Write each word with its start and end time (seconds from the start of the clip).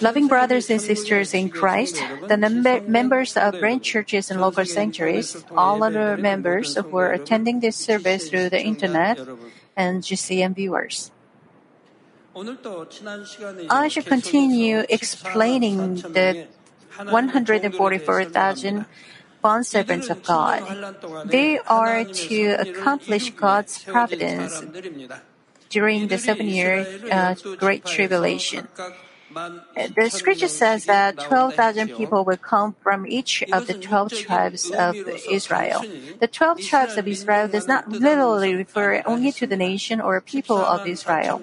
Loving 0.00 0.28
brothers 0.28 0.70
and 0.70 0.80
sisters 0.80 1.34
in 1.34 1.50
Christ, 1.50 2.02
the 2.26 2.38
members 2.88 3.36
of 3.36 3.60
branch 3.60 3.84
churches 3.84 4.30
and 4.30 4.40
local 4.40 4.64
sanctuaries, 4.64 5.44
all 5.54 5.84
other 5.84 6.16
members 6.16 6.76
who 6.76 6.96
are 6.96 7.12
attending 7.12 7.60
this 7.60 7.76
service 7.76 8.30
through 8.30 8.48
the 8.48 8.62
internet, 8.62 9.20
and 9.76 10.02
GCN 10.02 10.54
viewers. 10.54 11.10
I 13.68 13.88
should 13.88 14.06
continue 14.06 14.84
explaining 14.88 15.96
the 15.96 16.46
144,000 16.96 18.86
bond 19.42 19.66
servants 19.66 20.08
of 20.08 20.22
God. 20.22 20.64
They 21.26 21.58
are 21.58 22.04
to 22.04 22.56
accomplish 22.58 23.28
God's 23.30 23.84
providence 23.84 24.64
during 25.74 26.06
the 26.06 26.18
seven 26.18 26.46
year 26.46 26.86
uh, 27.10 27.34
Great 27.58 27.84
Tribulation. 27.84 28.68
The 29.34 30.08
scripture 30.08 30.48
says 30.48 30.86
that 30.86 31.18
12,000 31.18 31.88
people 31.88 32.24
will 32.24 32.36
come 32.36 32.76
from 32.82 33.06
each 33.06 33.42
of 33.52 33.66
the 33.66 33.74
12 33.74 34.12
tribes 34.12 34.70
of 34.70 34.96
Israel. 35.28 35.84
The 36.20 36.28
12 36.28 36.60
tribes 36.60 36.96
of 36.96 37.08
Israel 37.08 37.48
does 37.48 37.66
not 37.66 37.90
literally 37.90 38.54
refer 38.54 39.02
only 39.04 39.32
to 39.32 39.46
the 39.46 39.56
nation 39.56 40.00
or 40.00 40.20
people 40.20 40.64
of 40.64 40.86
Israel. 40.86 41.42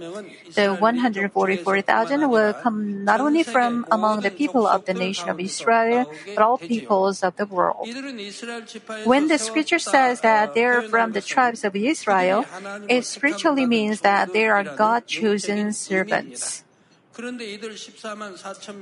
The 0.55 0.73
144,000 0.73 2.29
will 2.29 2.53
come 2.53 3.03
not 3.03 3.19
only 3.19 3.43
from 3.43 3.85
among 3.91 4.21
the 4.21 4.31
people 4.31 4.65
of 4.65 4.85
the 4.85 4.93
nation 4.93 5.29
of 5.29 5.39
Israel, 5.39 6.05
but 6.35 6.43
all 6.43 6.57
peoples 6.57 7.23
of 7.23 7.35
the 7.35 7.45
world. 7.45 7.89
When 9.03 9.27
the 9.27 9.37
scripture 9.37 9.79
says 9.79 10.21
that 10.21 10.53
they 10.53 10.65
are 10.65 10.81
from 10.81 11.11
the 11.11 11.21
tribes 11.21 11.63
of 11.63 11.75
Israel, 11.75 12.45
it 12.87 13.05
spiritually 13.05 13.65
means 13.65 14.01
that 14.01 14.31
they 14.31 14.47
are 14.47 14.63
God 14.63 15.05
chosen 15.07 15.73
servants. 15.73 16.63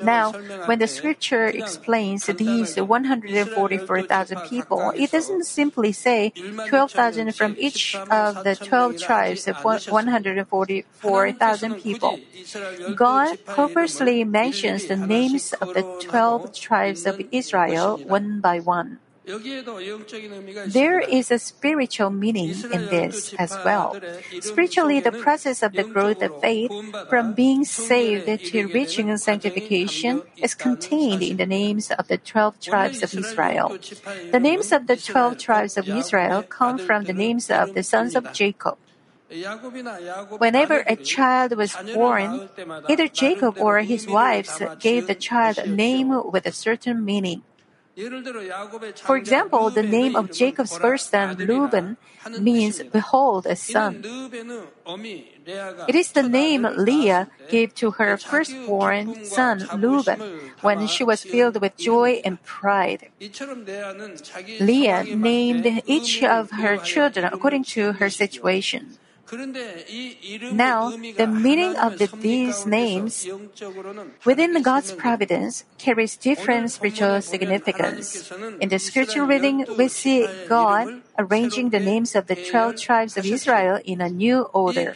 Now, 0.04 0.34
when 0.66 0.80
the 0.80 0.88
scripture 0.88 1.46
explains 1.48 2.26
these 2.28 2.80
144,000 2.80 4.38
people, 4.50 4.94
it 4.96 5.12
doesn't 5.12 5.44
simply 5.46 5.92
say 5.92 6.32
12,000 6.68 7.36
from 7.36 7.56
each 7.58 7.96
of 7.96 8.44
the 8.44 8.56
12 8.56 8.98
tribes 8.98 9.48
of 9.48 9.56
144,000 9.64 11.74
people. 11.76 12.20
God 12.96 13.38
purposely 13.46 14.24
mentions 14.24 14.86
the 14.86 14.96
names 14.96 15.54
of 15.54 15.74
the 15.74 15.82
12 16.02 16.54
tribes 16.54 17.08
of 17.08 17.20
Israel 17.32 17.98
one 18.06 18.42
by 18.42 18.60
one. 18.60 19.00
There 20.68 21.00
is 21.00 21.30
a 21.30 21.38
spiritual 21.38 22.10
meaning 22.10 22.50
in 22.50 22.86
this 22.90 23.34
as 23.38 23.52
well. 23.64 23.96
Spiritually, 24.42 25.00
the 25.00 25.12
process 25.12 25.62
of 25.62 25.74
the 25.74 25.84
growth 25.84 26.24
of 26.24 26.42
faith 26.42 26.72
from 27.10 27.34
being 27.34 27.64
saved 27.64 28.26
to 28.26 28.68
reaching 28.68 29.16
sanctification 29.18 30.24
is 30.38 30.56
contained 30.56 31.22
in 31.22 31.38
the 31.38 31.46
names 31.46 31.92
of 31.92 32.08
the 32.08 32.18
12 32.18 32.60
tribes 32.60 33.04
of 33.04 33.14
Israel. 33.14 33.78
The 34.32 34.40
names 34.40 34.72
of 34.72 34.88
the 34.88 34.98
12 34.98 35.38
tribes 35.38 35.78
of 35.78 35.88
Israel 35.88 36.42
come 36.44 36.80
from 36.80 37.04
the 37.04 37.14
names 37.14 37.52
of 37.52 37.76
the 37.76 37.84
sons 37.84 38.16
of 38.16 38.34
Jacob. 38.34 38.78
Whenever 40.40 40.80
a 40.88 40.96
child 40.96 41.56
was 41.56 41.78
born, 41.94 42.50
either 42.90 43.08
Jacob 43.08 43.60
or 43.60 43.78
his 43.82 44.08
wives 44.08 44.60
gave 44.80 45.06
the 45.06 45.14
child 45.14 45.60
a 45.60 45.70
name 45.70 46.10
with 46.32 46.48
a 46.48 46.52
certain 46.52 47.06
meaning. 47.06 47.44
For 49.04 49.18
example, 49.18 49.70
the 49.70 49.84
name 49.84 50.16
of 50.16 50.32
Jacob's 50.32 50.78
first 50.78 51.10
son, 51.10 51.36
Reuben, 51.36 51.98
means 52.40 52.82
behold 52.84 53.46
a 53.46 53.56
son. 53.56 54.04
It 55.88 55.96
is 55.96 56.12
the 56.12 56.24
name 56.24 56.68
Leah 56.78 57.30
gave 57.50 57.76
to 57.76 57.92
her 57.92 58.16
firstborn 58.18 59.26
son, 59.26 59.68
Reuben, 59.76 60.22
when 60.62 60.88
she 60.88 61.04
was 61.04 61.24
filled 61.24 61.60
with 61.62 61.76
joy 61.78 62.22
and 62.24 62.42
pride. 62.44 63.10
Leah 64.60 65.04
named 65.04 65.82
each 65.86 66.24
of 66.24 66.52
her 66.52 66.78
children 66.78 67.26
according 67.26 67.64
to 67.76 67.94
her 67.94 68.10
situation. 68.10 68.98
Now, 69.32 70.90
the 70.90 71.28
meaning 71.28 71.76
of 71.76 72.00
the, 72.00 72.08
these 72.18 72.66
names 72.66 73.28
within 74.26 74.62
God's 74.62 74.92
providence 74.92 75.66
carries 75.78 76.18
different 76.18 76.72
spiritual 76.72 77.22
significance. 77.22 78.32
In 78.60 78.70
the 78.70 78.80
scripture 78.80 79.26
reading, 79.26 79.66
we 79.78 79.88
see 79.88 80.28
God 80.48 81.02
arranging 81.20 81.70
the 81.70 81.80
names 81.80 82.16
of 82.16 82.28
the 82.28 82.36
12 82.36 82.78
tribes 82.78 83.18
of 83.18 83.26
Israel 83.26 83.80
in 83.86 84.02
a 84.02 84.10
new 84.10 84.50
order. 84.54 84.96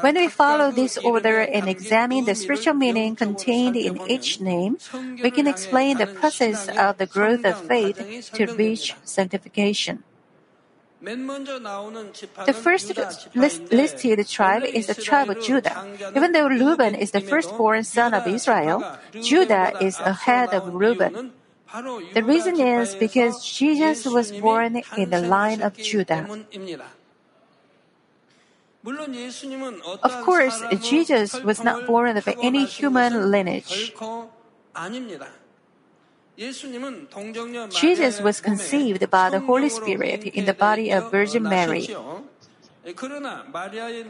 When 0.00 0.14
we 0.14 0.28
follow 0.28 0.70
this 0.70 0.96
order 0.98 1.40
and 1.40 1.68
examine 1.68 2.24
the 2.24 2.34
spiritual 2.34 2.74
meaning 2.74 3.16
contained 3.16 3.76
in 3.76 3.98
each 4.08 4.40
name, 4.40 4.78
we 5.22 5.30
can 5.30 5.46
explain 5.46 5.98
the 5.98 6.06
process 6.06 6.68
of 6.68 6.98
the 6.98 7.06
growth 7.06 7.44
of 7.44 7.66
faith 7.66 8.30
to 8.34 8.46
reach 8.54 8.94
sanctification. 9.04 10.04
The 11.00 12.52
first 12.52 12.90
list, 13.34 13.72
listed 13.72 14.28
tribe 14.28 14.64
is 14.64 14.86
the 14.88 14.94
tribe 14.94 15.30
of 15.30 15.40
Judah. 15.40 15.86
Even 16.16 16.32
though 16.32 16.48
Reuben 16.48 16.94
is 16.94 17.12
the 17.12 17.20
firstborn 17.20 17.84
son 17.84 18.14
of 18.14 18.26
Israel, 18.26 18.82
Judah 19.22 19.78
is 19.80 20.00
ahead 20.00 20.52
of 20.52 20.74
Reuben. 20.74 21.30
The 22.14 22.24
reason 22.24 22.58
is 22.60 22.96
because 22.96 23.44
Jesus 23.46 24.06
was 24.06 24.32
born 24.32 24.82
in 24.96 25.10
the 25.10 25.22
line 25.22 25.62
of 25.62 25.76
Judah. 25.76 26.26
Of 30.02 30.14
course, 30.24 30.62
Jesus 30.82 31.38
was 31.42 31.62
not 31.62 31.86
born 31.86 32.16
of 32.16 32.26
any 32.42 32.64
human 32.64 33.30
lineage. 33.30 33.94
Jesus 36.38 38.20
was 38.20 38.40
conceived 38.40 39.10
by 39.10 39.28
the 39.30 39.40
Holy 39.40 39.68
Spirit 39.68 40.24
in 40.24 40.44
the 40.44 40.54
body 40.54 40.92
of 40.92 41.10
Virgin 41.10 41.42
Mary. 41.42 41.88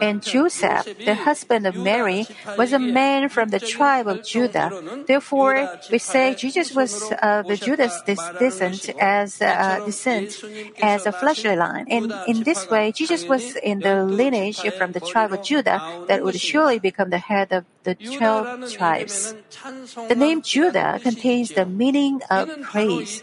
And 0.01 0.23
Joseph, 0.23 0.87
the 1.05 1.15
husband 1.15 1.67
of 1.67 1.75
Mary, 1.75 2.27
was 2.57 2.73
a 2.73 2.79
man 2.79 3.29
from 3.29 3.49
the 3.49 3.59
tribe 3.59 4.07
of 4.07 4.25
Judah. 4.25 4.71
Therefore, 5.07 5.81
we 5.91 5.99
say 5.99 6.35
Jesus 6.35 6.75
was 6.75 7.11
uh, 7.11 7.43
the 7.43 7.57
Judah's 7.57 8.03
descent 8.39 8.91
as 9.01 9.43
uh, 9.43 9.83
descent 9.85 10.45
as 10.81 11.07
a 11.07 11.13
fleshly 11.13 11.57
line. 11.57 11.87
And 11.91 12.13
in 12.29 12.45
this 12.45 12.69
way, 12.71 12.93
Jesus 12.93 13.27
was 13.27 13.57
in 13.57 13.81
the 13.81 14.05
lineage 14.05 14.61
from 14.77 14.93
the 14.93 15.01
tribe 15.01 15.33
of 15.33 15.43
Judah 15.43 16.05
that 16.07 16.23
would 16.23 16.39
surely 16.39 16.79
become 16.79 17.11
the 17.11 17.19
head 17.19 17.53
of 17.53 17.65
the 17.85 17.95
twelve 17.95 18.71
tribes. 18.73 19.35
The 20.09 20.15
name 20.17 20.43
Judah 20.43 20.99
contains 21.03 21.51
the 21.51 21.67
meaning 21.67 22.21
of 22.31 22.49
praise. 22.63 23.23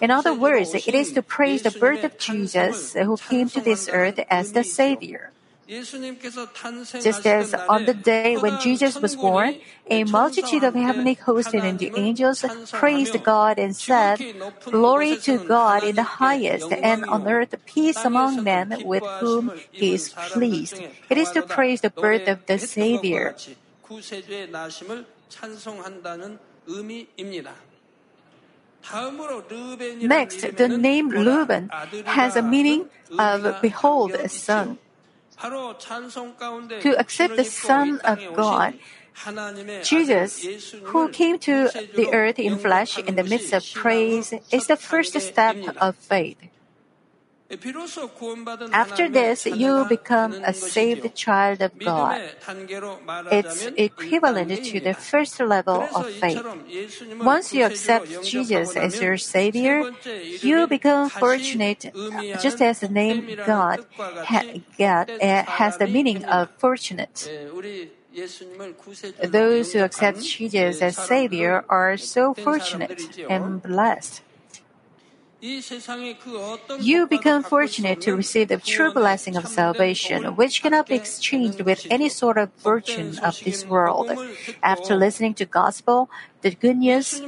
In 0.00 0.10
other 0.10 0.34
words, 0.34 0.74
it 0.74 0.94
is 0.94 1.12
to 1.12 1.22
praise 1.22 1.62
the 1.62 1.70
birth 1.70 2.04
of 2.04 2.18
Jesus 2.18 2.92
who 2.94 3.16
came 3.16 3.48
to 3.50 3.60
this 3.60 3.88
earth 3.90 4.20
as 4.30 4.52
the 4.52 4.64
Savior. 4.64 5.32
Just 5.66 7.24
as 7.24 7.54
on 7.54 7.86
the 7.86 7.94
day 7.94 8.36
when 8.36 8.60
Jesus 8.60 9.00
was 9.00 9.16
born, 9.16 9.60
a 9.88 10.04
multitude 10.04 10.62
of 10.62 10.74
heavenly 10.74 11.14
hosts 11.14 11.54
and 11.54 11.78
the 11.78 11.90
angels 11.96 12.44
praised 12.70 13.16
God 13.24 13.58
and 13.58 13.74
said, 13.74 14.20
Glory 14.70 15.16
to 15.24 15.38
God 15.38 15.82
in 15.82 15.96
the 15.96 16.20
highest, 16.20 16.70
and 16.70 17.04
on 17.08 17.26
earth 17.26 17.54
peace 17.64 18.04
among 18.04 18.44
men 18.44 18.76
with 18.84 19.02
whom 19.20 19.52
he 19.72 19.94
is 19.94 20.10
pleased. 20.10 20.82
It 21.08 21.16
is 21.16 21.30
to 21.30 21.42
praise 21.42 21.80
the 21.80 21.90
birth 21.90 22.28
of 22.28 22.44
the 22.44 22.58
Savior. 22.58 23.34
Next, 30.02 30.56
the 30.56 30.68
name 30.68 31.08
Reuben 31.08 31.70
has 32.04 32.36
a 32.36 32.42
meaning 32.42 32.86
of 33.18 33.60
behold 33.62 34.12
a 34.12 34.28
son. 34.28 34.78
To 35.40 36.98
accept 36.98 37.36
the 37.36 37.44
Son 37.44 38.00
of 38.04 38.18
God, 38.36 38.74
Jesus, 39.82 40.46
who 40.84 41.08
came 41.08 41.38
to 41.38 41.70
the 41.94 42.08
earth 42.12 42.38
in 42.38 42.58
flesh 42.58 42.98
in 42.98 43.16
the 43.16 43.24
midst 43.24 43.52
of 43.52 43.64
praise, 43.74 44.34
is 44.52 44.66
the 44.66 44.76
first 44.76 45.18
step 45.18 45.56
of 45.80 45.96
faith. 45.96 46.38
After 48.72 49.08
this, 49.08 49.46
you 49.46 49.84
become 49.84 50.32
a 50.32 50.54
saved 50.54 51.14
child 51.14 51.60
of 51.60 51.78
God. 51.78 52.20
It's 53.30 53.66
equivalent 53.76 54.64
to 54.64 54.80
the 54.80 54.94
first 54.94 55.38
level 55.40 55.86
of 55.94 56.10
faith. 56.10 56.42
Once 57.20 57.52
you 57.52 57.64
accept 57.64 58.08
Jesus 58.24 58.76
as 58.76 59.00
your 59.00 59.18
Savior, 59.18 59.92
you 60.40 60.66
become 60.66 61.10
fortunate, 61.10 61.92
just 62.40 62.62
as 62.62 62.80
the 62.80 62.88
name 62.88 63.36
Gad, 63.36 63.84
Gad 64.78 65.10
eh, 65.20 65.42
has 65.42 65.76
the 65.76 65.86
meaning 65.86 66.24
of 66.24 66.48
fortunate. 66.58 67.28
Those 69.22 69.72
who 69.72 69.80
accept 69.80 70.22
Jesus 70.22 70.80
as 70.80 70.96
Savior 70.96 71.64
are 71.68 71.96
so 71.96 72.32
fortunate 72.32 73.20
and 73.28 73.62
blessed. 73.62 74.22
You 76.80 77.06
become 77.06 77.42
fortunate 77.42 78.00
to 78.02 78.16
receive 78.16 78.48
the 78.48 78.56
true 78.56 78.92
blessing 78.92 79.36
of 79.36 79.46
salvation, 79.46 80.36
which 80.36 80.62
cannot 80.62 80.88
be 80.88 80.94
exchanged 80.94 81.60
with 81.60 81.86
any 81.90 82.08
sort 82.08 82.38
of 82.38 82.50
fortune 82.54 83.18
of 83.18 83.38
this 83.44 83.66
world. 83.66 84.10
After 84.62 84.96
listening 84.96 85.34
to 85.34 85.44
gospel, 85.44 86.08
the 86.40 86.52
good 86.52 86.78
news, 86.78 87.20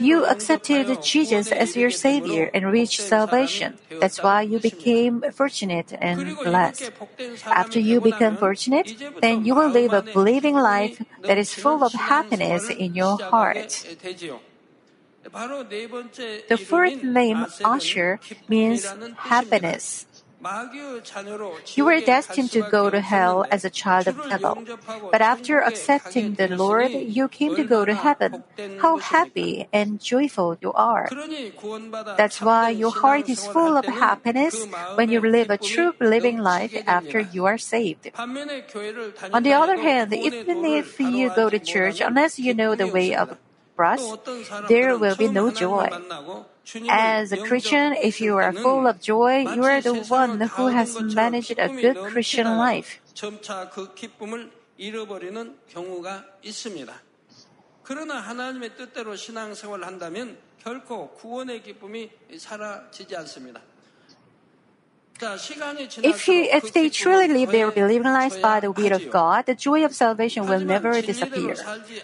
you 0.00 0.26
accepted 0.26 1.00
Jesus 1.02 1.52
as 1.52 1.76
your 1.76 1.90
Savior 1.90 2.50
and 2.52 2.72
reached 2.72 3.00
salvation. 3.00 3.78
That's 4.00 4.20
why 4.20 4.42
you 4.42 4.58
became 4.58 5.22
fortunate 5.30 5.92
and 6.00 6.36
blessed. 6.36 6.90
After 7.46 7.78
you 7.78 8.00
become 8.00 8.36
fortunate, 8.36 8.94
then 9.20 9.44
you 9.44 9.54
will 9.54 9.70
live 9.70 9.92
a 9.92 10.02
believing 10.02 10.56
life 10.56 11.00
that 11.22 11.38
is 11.38 11.54
full 11.54 11.84
of 11.84 11.92
happiness 11.92 12.68
in 12.68 12.94
your 12.94 13.18
heart. 13.18 13.86
The 15.24 16.58
fourth 16.58 17.02
name, 17.02 17.46
Asher, 17.64 18.20
means 18.48 18.86
happiness. 19.16 20.06
You 21.74 21.86
were 21.86 22.00
destined 22.00 22.52
to 22.52 22.68
go 22.70 22.90
to 22.90 23.00
hell 23.00 23.46
as 23.50 23.64
a 23.64 23.70
child 23.70 24.08
of 24.08 24.20
devil. 24.28 24.62
But 25.10 25.22
after 25.22 25.60
accepting 25.60 26.34
the 26.34 26.48
Lord, 26.48 26.92
you 26.92 27.28
came 27.28 27.56
to 27.56 27.64
go 27.64 27.84
to 27.84 27.94
heaven. 27.94 28.44
How 28.80 28.98
happy 28.98 29.68
and 29.72 30.00
joyful 30.00 30.58
you 30.60 30.72
are. 30.74 31.08
That's 32.18 32.42
why 32.42 32.70
your 32.70 32.92
heart 32.92 33.28
is 33.30 33.46
full 33.46 33.76
of 33.78 33.86
happiness 33.86 34.66
when 34.96 35.08
you 35.08 35.20
live 35.20 35.48
a 35.48 35.56
true 35.56 35.94
living 35.98 36.38
life 36.38 36.76
after 36.86 37.20
you 37.20 37.46
are 37.46 37.58
saved. 37.58 38.10
On 38.18 39.42
the 39.42 39.54
other 39.54 39.80
hand, 39.80 40.12
even 40.12 40.64
if 40.64 41.00
you 41.00 41.32
go 41.34 41.48
to 41.48 41.58
church, 41.58 42.00
unless 42.00 42.38
you 42.38 42.52
know 42.52 42.74
the 42.74 42.88
way 42.88 43.14
of 43.14 43.38
cross, 43.76 44.00
there 44.68 44.96
will 44.98 45.16
be 45.16 45.28
no 45.28 45.50
joy. 45.50 45.88
As 46.88 47.32
a 47.32 47.38
Christian, 47.38 47.94
if 47.94 48.20
you 48.20 48.36
are 48.36 48.52
full 48.52 48.86
of 48.86 49.00
joy, 49.00 49.44
you 49.54 49.64
are 49.64 49.80
the 49.80 49.94
one 50.08 50.40
who 50.40 50.68
has 50.68 51.00
managed 51.00 51.58
a 51.58 51.68
good 51.68 51.98
Christian 52.10 52.56
life. 52.58 53.00
그러나 57.84 58.14
하나님의 58.16 58.76
뜻대로 58.76 59.14
신앙생활을 59.14 59.86
한다면 59.86 60.38
결코 60.58 61.10
구원의 61.10 61.62
기쁨이 61.62 62.10
사라지지 62.38 63.14
않습니다. 63.16 63.60
If, 66.02 66.28
if 66.28 66.72
they 66.72 66.88
truly 66.90 67.28
live 67.28 67.50
their 67.50 67.70
believing 67.70 68.12
lives 68.12 68.36
by 68.36 68.60
the 68.60 68.70
will 68.70 68.92
of 68.92 69.10
God, 69.10 69.46
the 69.46 69.54
joy 69.54 69.84
of 69.84 69.94
salvation 69.94 70.46
will 70.46 70.60
never 70.60 71.00
disappear. 71.00 71.56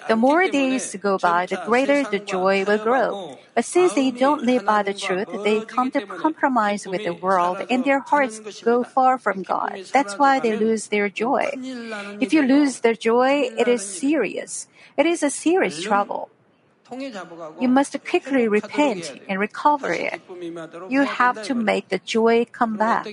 The 0.08 0.16
more 0.16 0.48
days 0.48 0.96
go 1.00 1.18
by, 1.18 1.46
the 1.46 1.58
greater 1.66 2.04
the 2.04 2.18
joy 2.18 2.64
will 2.64 2.78
grow. 2.78 3.36
But 3.54 3.64
since 3.64 3.92
they 3.92 4.10
don't 4.10 4.44
live 4.44 4.64
by 4.64 4.82
the 4.82 4.94
truth, 4.94 5.28
they 5.44 5.60
come 5.60 5.90
to 5.90 6.00
compromise 6.00 6.86
with 6.86 7.04
the 7.04 7.12
world 7.14 7.60
and 7.68 7.84
their 7.84 8.00
hearts 8.00 8.40
go 8.64 8.84
far 8.84 9.18
from 9.18 9.42
God. 9.42 9.80
That's 9.92 10.18
why 10.18 10.40
they 10.40 10.56
lose 10.56 10.88
their 10.88 11.08
joy. 11.08 11.58
If 12.20 12.32
you 12.32 12.42
lose 12.42 12.80
their 12.80 12.94
joy, 12.94 13.50
it 13.56 13.68
is 13.68 13.82
serious. 13.82 14.68
It 14.96 15.06
is 15.06 15.22
a 15.22 15.30
serious 15.30 15.80
trouble. 15.80 16.30
You 17.60 17.68
must 17.68 17.96
quickly 18.04 18.48
repent 18.48 19.12
and 19.28 19.38
recover 19.38 19.92
it. 19.92 20.20
You 20.88 21.02
have 21.02 21.42
to 21.44 21.54
make 21.54 21.88
the 21.88 21.98
joy 21.98 22.46
come 22.50 22.76
back. 22.76 23.06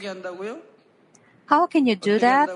How 1.46 1.68
can 1.68 1.86
you 1.86 1.96
do 1.96 2.20
that? 2.20 2.50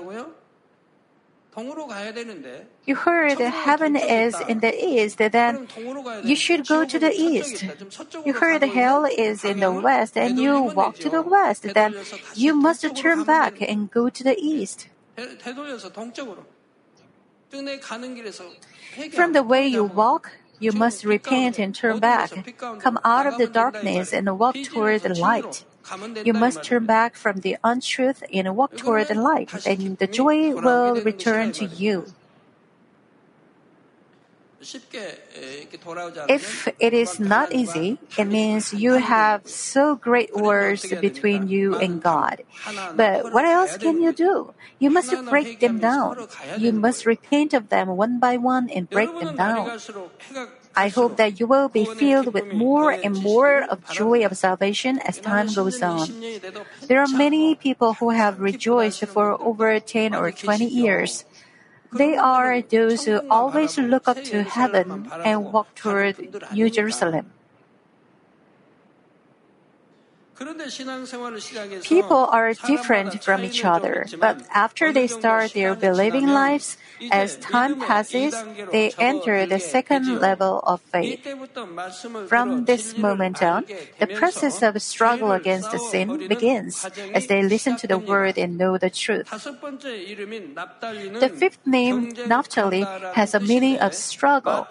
You 2.86 2.94
heard 2.96 3.36
the 3.36 3.50
heaven 3.50 3.94
is 3.94 4.34
in 4.48 4.60
the 4.60 4.72
east, 4.72 5.18
then 5.18 5.68
you 6.24 6.34
should 6.34 6.66
go 6.66 6.86
to 6.86 6.98
the 6.98 7.12
east. 7.12 7.64
You 8.24 8.32
heard 8.32 8.62
the 8.62 8.68
hell 8.68 9.04
is 9.04 9.44
in 9.44 9.60
the 9.60 9.70
west, 9.70 10.16
and 10.16 10.38
you 10.38 10.62
walk 10.62 10.96
to 11.00 11.10
the 11.10 11.20
west, 11.20 11.64
then 11.74 11.94
you 12.34 12.54
must 12.54 12.96
turn 12.96 13.24
back 13.24 13.60
and 13.60 13.90
go 13.90 14.08
to 14.08 14.24
the 14.24 14.36
east. 14.38 14.88
From 19.12 19.32
the 19.34 19.42
way 19.42 19.66
you 19.66 19.84
walk, 19.84 20.32
you 20.62 20.72
must 20.72 21.04
repent 21.04 21.58
and 21.58 21.74
turn 21.74 21.98
back. 21.98 22.30
Come 22.78 22.98
out 23.04 23.26
of 23.26 23.36
the 23.38 23.46
darkness 23.46 24.12
and 24.12 24.38
walk 24.38 24.56
toward 24.62 25.02
the 25.02 25.14
light. 25.14 25.64
You 26.24 26.32
must 26.32 26.62
turn 26.62 26.86
back 26.86 27.16
from 27.16 27.40
the 27.40 27.56
untruth 27.64 28.22
and 28.32 28.56
walk 28.56 28.76
toward 28.76 29.08
the 29.08 29.16
light, 29.16 29.50
and 29.66 29.98
the 29.98 30.06
joy 30.06 30.54
will 30.54 31.02
return 31.02 31.52
to 31.58 31.66
you. 31.66 32.06
If 36.28 36.68
it 36.78 36.92
is 36.94 37.18
not 37.18 37.52
easy, 37.52 37.98
it 38.16 38.24
means 38.24 38.72
you 38.72 38.94
have 38.94 39.46
so 39.48 39.96
great 39.96 40.30
wars 40.36 40.86
between 41.00 41.48
you 41.48 41.76
and 41.76 42.02
God. 42.02 42.42
But 42.94 43.32
what 43.32 43.44
else 43.44 43.76
can 43.76 44.00
you 44.00 44.12
do? 44.12 44.54
You 44.78 44.90
must 44.90 45.14
break 45.26 45.60
them 45.60 45.78
down. 45.78 46.26
You 46.58 46.72
must 46.72 47.06
repent 47.06 47.54
of 47.54 47.68
them 47.70 47.96
one 47.96 48.18
by 48.18 48.36
one 48.36 48.70
and 48.70 48.88
break 48.88 49.10
them 49.18 49.36
down. 49.36 49.78
I 50.74 50.88
hope 50.88 51.16
that 51.16 51.38
you 51.38 51.46
will 51.46 51.68
be 51.68 51.84
filled 51.84 52.32
with 52.32 52.52
more 52.52 52.92
and 52.92 53.14
more 53.14 53.62
of 53.62 53.84
joy 53.90 54.24
of 54.24 54.36
salvation 54.36 54.98
as 55.00 55.18
time 55.18 55.52
goes 55.52 55.82
on. 55.82 56.08
There 56.88 57.00
are 57.00 57.08
many 57.08 57.54
people 57.54 57.94
who 57.94 58.10
have 58.10 58.40
rejoiced 58.40 59.04
for 59.06 59.36
over 59.40 59.78
10 59.80 60.14
or 60.14 60.32
20 60.32 60.64
years. 60.64 61.24
They 61.92 62.16
are 62.16 62.62
those 62.62 63.04
who 63.04 63.20
always 63.28 63.76
look 63.76 64.08
up 64.08 64.22
to 64.32 64.42
heaven 64.42 65.12
and 65.24 65.52
walk 65.52 65.74
toward 65.74 66.16
New 66.52 66.70
Jerusalem. 66.70 67.32
People 71.84 72.26
are 72.32 72.54
different 72.54 73.22
from 73.22 73.44
each 73.44 73.64
other, 73.64 74.06
but 74.18 74.42
after 74.50 74.92
they 74.92 75.06
start 75.06 75.52
their 75.52 75.74
believing 75.76 76.26
lives, 76.26 76.76
as 77.10 77.36
time 77.38 77.80
passes, 77.80 78.34
they 78.70 78.92
enter 78.98 79.46
the 79.46 79.58
second 79.58 80.20
level 80.20 80.60
of 80.60 80.80
faith. 80.80 81.26
From 82.28 82.64
this 82.64 82.96
moment 82.96 83.42
on, 83.42 83.64
the 83.98 84.06
process 84.06 84.62
of 84.62 84.80
struggle 84.80 85.32
against 85.32 85.70
the 85.70 85.78
sin 85.78 86.28
begins 86.28 86.84
as 87.14 87.26
they 87.26 87.42
listen 87.42 87.76
to 87.76 87.86
the 87.86 87.98
word 87.98 88.38
and 88.38 88.58
know 88.58 88.78
the 88.78 88.90
truth. 88.90 89.28
The 91.20 91.32
fifth 91.34 91.66
name, 91.66 92.12
Naphtali, 92.26 92.86
has 93.14 93.34
a 93.34 93.40
meaning 93.40 93.78
of 93.78 93.94
struggle. 93.94 94.68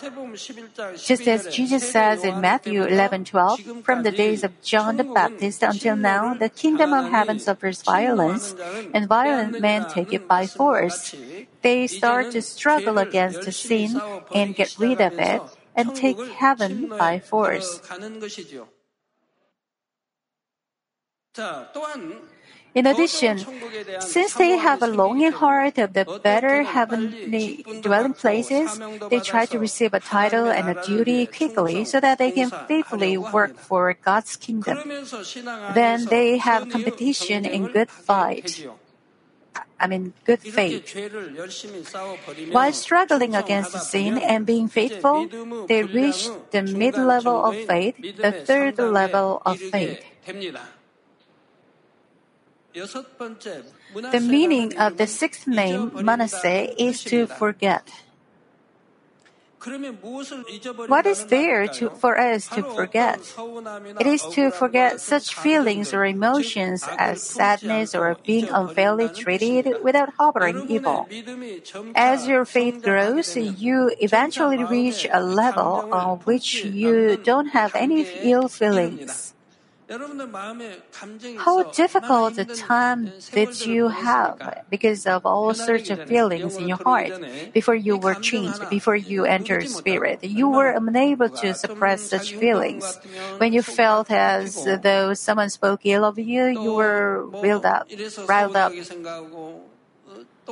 Just 0.95 1.27
as 1.27 1.47
Jesus 1.47 1.89
says 1.89 2.23
in 2.23 2.41
Matthew 2.41 2.83
11:12, 2.83 3.83
from 3.83 4.03
the 4.03 4.11
days 4.11 4.43
of 4.43 4.61
John 4.61 4.97
the 4.97 5.03
Baptist 5.03 5.63
until 5.63 5.95
now, 5.95 6.33
the 6.33 6.49
kingdom 6.49 6.93
of 6.93 7.09
heaven 7.09 7.39
suffers 7.39 7.81
violence, 7.81 8.55
and 8.93 9.07
violent 9.07 9.59
men 9.59 9.85
take 9.89 10.13
it 10.13 10.27
by 10.27 10.47
force. 10.47 11.15
They 11.61 11.87
start 11.87 12.31
to 12.31 12.41
struggle 12.41 12.97
against 12.97 13.45
sin 13.53 14.01
and 14.33 14.55
get 14.55 14.77
rid 14.77 15.01
of 15.01 15.13
it 15.19 15.41
and 15.75 15.95
take 15.95 16.19
heaven 16.19 16.89
by 16.89 17.19
force. 17.19 17.81
In 22.73 22.87
addition, 22.87 23.43
since 23.99 24.33
they 24.35 24.55
have 24.55 24.81
a 24.81 24.87
longing 24.87 25.33
heart 25.33 25.77
of 25.77 25.91
the 25.91 26.07
better 26.23 26.63
heavenly 26.63 27.65
dwelling 27.81 28.13
places, 28.13 28.79
they 29.09 29.19
try 29.19 29.45
to 29.47 29.59
receive 29.59 29.93
a 29.93 29.99
title 29.99 30.47
and 30.47 30.69
a 30.69 30.81
duty 30.83 31.25
quickly 31.25 31.83
so 31.83 31.99
that 31.99 32.17
they 32.17 32.31
can 32.31 32.49
faithfully 32.67 33.17
work 33.17 33.57
for 33.57 33.93
God's 33.93 34.37
kingdom. 34.37 34.79
Then 35.75 36.05
they 36.05 36.37
have 36.37 36.69
competition 36.69 37.45
in 37.45 37.67
good 37.67 37.89
fight. 37.89 38.65
I 39.81 39.87
mean, 39.87 40.13
good 40.23 40.39
faith. 40.39 40.93
While 42.53 42.71
struggling 42.71 43.33
against 43.33 43.73
sin 43.89 44.19
and 44.19 44.45
being 44.45 44.67
faithful, 44.69 45.25
they 45.65 45.81
reach 45.81 46.29
the 46.51 46.61
mid 46.61 46.95
level 46.95 47.43
of 47.43 47.57
faith, 47.65 47.97
the 47.97 48.31
third 48.45 48.77
level 48.77 49.41
of 49.43 49.57
faith. 49.57 50.05
The 54.11 54.21
meaning 54.21 54.77
of 54.77 54.97
the 54.97 55.07
sixth 55.07 55.47
name, 55.47 55.91
Manasseh, 55.95 56.71
is 56.77 57.03
to 57.09 57.25
forget. 57.25 57.89
What 60.87 61.05
is 61.05 61.25
there 61.25 61.67
to, 61.67 61.89
for 61.91 62.17
us 62.17 62.47
to 62.49 62.63
forget? 62.63 63.19
It 63.99 64.07
is 64.07 64.25
to 64.33 64.49
forget 64.49 64.99
such 64.99 65.35
feelings 65.35 65.93
or 65.93 66.05
emotions 66.05 66.83
as 66.97 67.21
sadness 67.21 67.93
or 67.93 68.17
being 68.25 68.49
unfairly 68.49 69.09
treated 69.09 69.83
without 69.83 70.13
harboring 70.17 70.65
evil. 70.69 71.07
As 71.93 72.27
your 72.27 72.45
faith 72.45 72.81
grows, 72.81 73.37
you 73.37 73.91
eventually 73.99 74.63
reach 74.63 75.05
a 75.11 75.21
level 75.21 75.89
on 75.93 76.19
which 76.25 76.65
you 76.65 77.17
don't 77.17 77.47
have 77.47 77.75
any 77.75 78.07
ill 78.23 78.47
feelings. 78.47 79.35
How 81.37 81.63
difficult 81.71 82.37
a 82.37 82.45
time 82.45 83.11
did 83.33 83.65
you 83.65 83.89
have 83.89 84.63
because 84.69 85.05
of 85.05 85.25
all 85.25 85.53
sorts 85.53 85.89
of 85.89 86.07
feelings 86.07 86.55
in 86.55 86.67
your 86.67 86.77
heart 86.77 87.11
before 87.53 87.75
you 87.75 87.97
were 87.97 88.15
changed, 88.15 88.69
before 88.69 88.95
you 88.95 89.25
entered 89.25 89.67
spirit? 89.67 90.23
You 90.23 90.47
were 90.49 90.71
unable 90.71 91.29
to 91.43 91.53
suppress 91.53 92.01
such 92.01 92.35
feelings. 92.35 92.99
When 93.37 93.51
you 93.51 93.61
felt 93.61 94.09
as 94.11 94.63
though 94.63 95.13
someone 95.13 95.49
spoke 95.49 95.81
ill 95.83 96.05
of 96.05 96.17
you, 96.17 96.45
you 96.47 96.73
were 96.73 97.25
riled 97.27 97.65
up, 97.65 97.89
riled 98.27 98.55
up. 98.55 98.71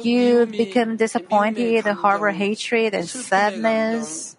You 0.03 0.46
become 0.46 0.98
disappointed, 0.98 1.86
harbor 1.86 2.31
hatred 2.31 2.93
and 2.93 3.08
sadness. 3.08 4.36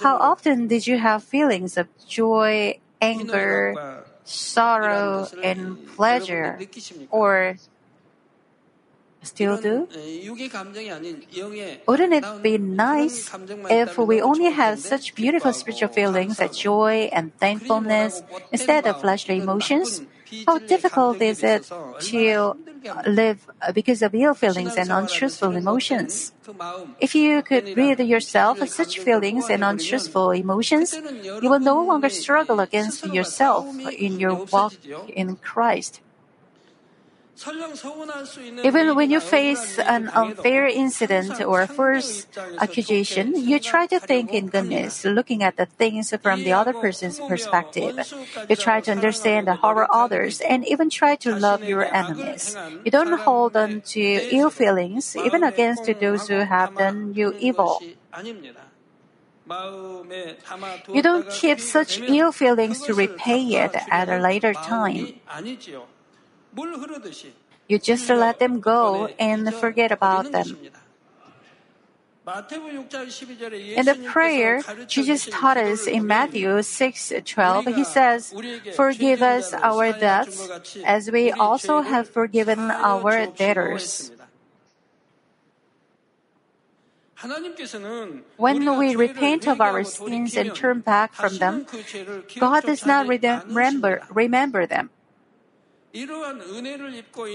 How 0.00 0.16
often 0.16 0.66
did 0.68 0.86
you 0.86 0.98
have 0.98 1.22
feelings 1.22 1.76
of 1.76 1.86
joy, 2.06 2.78
anger, 3.00 4.02
sorrow, 4.24 5.28
and 5.42 5.86
pleasure? 5.94 6.58
Or 7.10 7.56
still 9.22 9.56
do? 9.56 9.88
Wouldn't 11.86 12.12
it 12.12 12.42
be 12.42 12.58
nice 12.58 13.30
if 13.70 13.98
we 13.98 14.20
only 14.20 14.50
had 14.50 14.78
such 14.78 15.14
beautiful 15.14 15.52
spiritual 15.52 15.88
feelings 15.88 16.40
as 16.40 16.58
joy 16.58 17.08
and 17.12 17.36
thankfulness 17.38 18.22
instead 18.50 18.86
of 18.86 19.00
fleshly 19.00 19.38
emotions? 19.38 20.02
How 20.46 20.58
difficult 20.58 21.20
is 21.20 21.42
it 21.42 21.70
to 22.10 22.56
live 23.06 23.50
because 23.74 24.02
of 24.02 24.14
ill 24.14 24.34
feelings 24.34 24.76
and 24.76 24.90
untruthful 24.90 25.54
emotions? 25.56 26.32
If 27.00 27.14
you 27.14 27.42
could 27.42 27.76
rid 27.76 27.98
yourself 28.00 28.60
of 28.60 28.68
such 28.68 28.98
feelings 28.98 29.50
and 29.50 29.62
untruthful 29.64 30.30
emotions, 30.30 31.00
you 31.40 31.48
will 31.50 31.60
no 31.60 31.82
longer 31.82 32.08
struggle 32.08 32.60
against 32.60 33.04
yourself 33.04 33.66
in 33.98 34.18
your 34.18 34.34
walk 34.50 34.74
in 35.08 35.36
Christ. 35.36 36.00
Even 38.62 38.94
when 38.94 39.10
you 39.10 39.20
face 39.20 39.78
an 39.78 40.08
unfair 40.14 40.66
incident 40.66 41.40
or 41.40 41.62
a 41.62 41.66
false 41.66 42.26
accusation, 42.58 43.34
you 43.36 43.58
try 43.58 43.86
to 43.86 43.98
think 43.98 44.32
in 44.32 44.48
goodness, 44.48 45.04
looking 45.04 45.42
at 45.42 45.56
the 45.56 45.66
things 45.66 46.14
from 46.22 46.44
the 46.44 46.52
other 46.52 46.72
person's 46.72 47.18
perspective. 47.20 47.98
You 48.48 48.56
try 48.56 48.80
to 48.82 48.92
understand 48.92 49.46
the 49.46 49.56
horror 49.56 49.88
others 49.92 50.40
and 50.40 50.66
even 50.66 50.90
try 50.90 51.16
to 51.16 51.34
love 51.34 51.62
your 51.64 51.84
enemies. 51.94 52.56
You 52.84 52.90
don't 52.90 53.18
hold 53.20 53.56
on 53.56 53.80
to 53.96 54.00
ill 54.00 54.50
feelings, 54.50 55.16
even 55.16 55.42
against 55.42 55.90
those 56.00 56.28
who 56.28 56.40
have 56.40 56.76
done 56.76 57.14
you 57.14 57.34
evil. 57.38 57.80
You 60.92 61.02
don't 61.02 61.28
keep 61.28 61.58
such 61.58 62.00
ill 62.00 62.30
feelings 62.30 62.82
to 62.82 62.94
repay 62.94 63.42
it 63.58 63.74
at 63.90 64.08
a 64.08 64.18
later 64.18 64.54
time. 64.54 65.20
You 67.68 67.78
just 67.78 68.08
let 68.08 68.38
them 68.38 68.60
go 68.60 69.06
and 69.18 69.52
forget 69.54 69.92
about 69.92 70.32
them. 70.32 70.58
In 72.22 73.84
the 73.84 73.98
prayer 74.06 74.62
Jesus 74.86 75.26
taught 75.26 75.56
us 75.56 75.88
in 75.88 76.06
Matthew 76.06 76.62
6:12, 76.62 77.66
he 77.74 77.82
says, 77.82 78.30
"Forgive 78.76 79.22
us 79.22 79.52
our 79.54 79.90
debts 79.90 80.46
as 80.86 81.10
we 81.10 81.32
also 81.32 81.82
have 81.82 82.08
forgiven 82.08 82.70
our 82.70 83.26
debtors." 83.26 84.12
When 88.36 88.78
we 88.78 88.94
repent 88.94 89.46
of 89.46 89.60
our 89.60 89.82
sins 89.82 90.36
and 90.36 90.54
turn 90.54 90.78
back 90.80 91.14
from 91.14 91.38
them, 91.38 91.66
God 92.38 92.62
does 92.62 92.86
not 92.86 93.06
remember, 93.06 94.02
remember 94.10 94.66
them. 94.66 94.90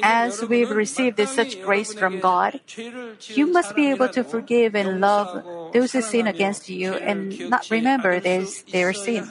As 0.04 0.44
we've 0.44 0.72
received 0.72 1.20
such 1.30 1.62
grace 1.62 1.94
from 1.94 2.20
God, 2.20 2.60
you 3.30 3.46
must 3.46 3.76
be 3.76 3.90
able 3.92 4.10
to 4.10 4.24
forgive 4.24 4.76
and 4.76 5.00
love 5.00 5.74
those 5.74 5.92
who 5.94 6.02
sin 6.02 6.26
against 6.26 6.70
you 6.70 6.94
and 6.94 7.50
not 7.50 7.70
remember 7.70 8.20
this, 8.20 8.64
their 8.64 8.94
sin. 8.94 9.30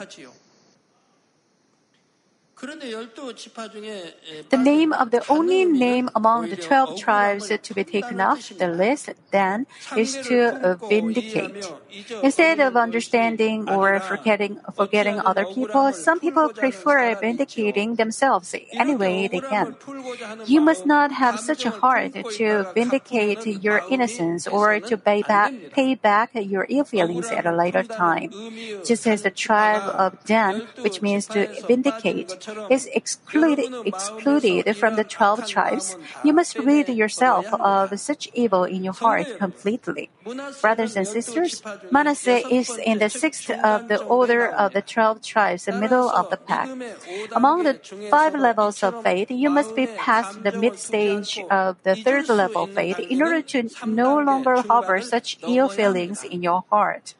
The 2.59 4.57
name 4.57 4.91
of 4.93 5.11
the 5.11 5.23
only 5.29 5.63
name 5.65 6.09
among 6.15 6.49
the 6.49 6.55
12 6.55 6.97
tribes 6.97 7.49
to 7.49 7.73
be 7.73 7.83
taken 7.83 8.19
off 8.19 8.49
the 8.49 8.67
list 8.67 9.09
then 9.29 9.67
is 9.95 10.17
to 10.25 10.57
uh, 10.65 10.75
vindicate. 10.89 11.69
Instead 12.23 12.59
of 12.59 12.75
understanding 12.75 13.69
or 13.69 13.99
forgetting, 13.99 14.59
forgetting 14.73 15.19
other 15.21 15.45
people, 15.45 15.93
some 15.93 16.19
people 16.19 16.49
prefer 16.49 17.13
vindicating 17.15 17.95
themselves 17.95 18.55
any 18.73 18.95
way 18.95 19.27
they 19.27 19.41
can. 19.41 19.75
You 20.47 20.61
must 20.61 20.85
not 20.85 21.11
have 21.11 21.39
such 21.39 21.63
a 21.65 21.69
heart 21.69 22.13
to 22.13 22.65
vindicate 22.73 23.45
your 23.61 23.83
innocence 23.89 24.47
or 24.47 24.79
to 24.79 24.97
pay 24.97 25.21
back, 25.21 25.53
pay 25.73 25.93
back 25.93 26.31
your 26.33 26.65
ill 26.69 26.85
feelings 26.85 27.27
at 27.27 27.45
a 27.45 27.55
later 27.55 27.83
time. 27.83 28.31
Just 28.83 29.05
as 29.05 29.21
the 29.21 29.31
tribe 29.31 29.83
of 29.93 30.17
Dan, 30.25 30.67
which 30.81 31.03
means 31.03 31.27
to 31.27 31.47
vindicate, 31.67 32.46
is 32.69 32.87
excluded, 32.93 33.73
excluded 33.85 34.75
from 34.77 34.95
the 34.95 35.03
12 35.03 35.47
tribes, 35.47 35.95
you 36.23 36.33
must 36.33 36.57
rid 36.59 36.89
yourself 36.89 37.45
of 37.53 37.99
such 37.99 38.29
evil 38.33 38.63
in 38.63 38.83
your 38.83 38.93
heart 38.93 39.27
completely. 39.37 40.09
Brothers 40.61 40.95
and 40.95 41.07
sisters, 41.07 41.61
Manasseh 41.91 42.47
is 42.47 42.69
in 42.77 42.99
the 42.99 43.09
sixth 43.09 43.49
of 43.49 43.87
the 43.87 44.03
order 44.03 44.47
of 44.47 44.73
the 44.73 44.81
12 44.81 45.21
tribes, 45.21 45.65
the 45.65 45.71
middle 45.71 46.09
of 46.09 46.29
the 46.29 46.37
pack. 46.37 46.69
Among 47.31 47.63
the 47.63 47.79
five 48.09 48.35
levels 48.35 48.83
of 48.83 49.03
faith, 49.03 49.31
you 49.31 49.49
must 49.49 49.75
be 49.75 49.87
past 49.87 50.43
the 50.43 50.51
mid 50.51 50.77
stage 50.77 51.39
of 51.49 51.81
the 51.83 51.95
third 51.95 52.29
level 52.29 52.67
faith 52.67 52.99
in 52.99 53.21
order 53.21 53.41
to 53.41 53.69
no 53.85 54.19
longer 54.19 54.61
harbor 54.61 55.01
such 55.01 55.37
ill 55.43 55.69
feelings 55.69 56.23
in 56.23 56.43
your 56.43 56.63
heart. 56.69 57.15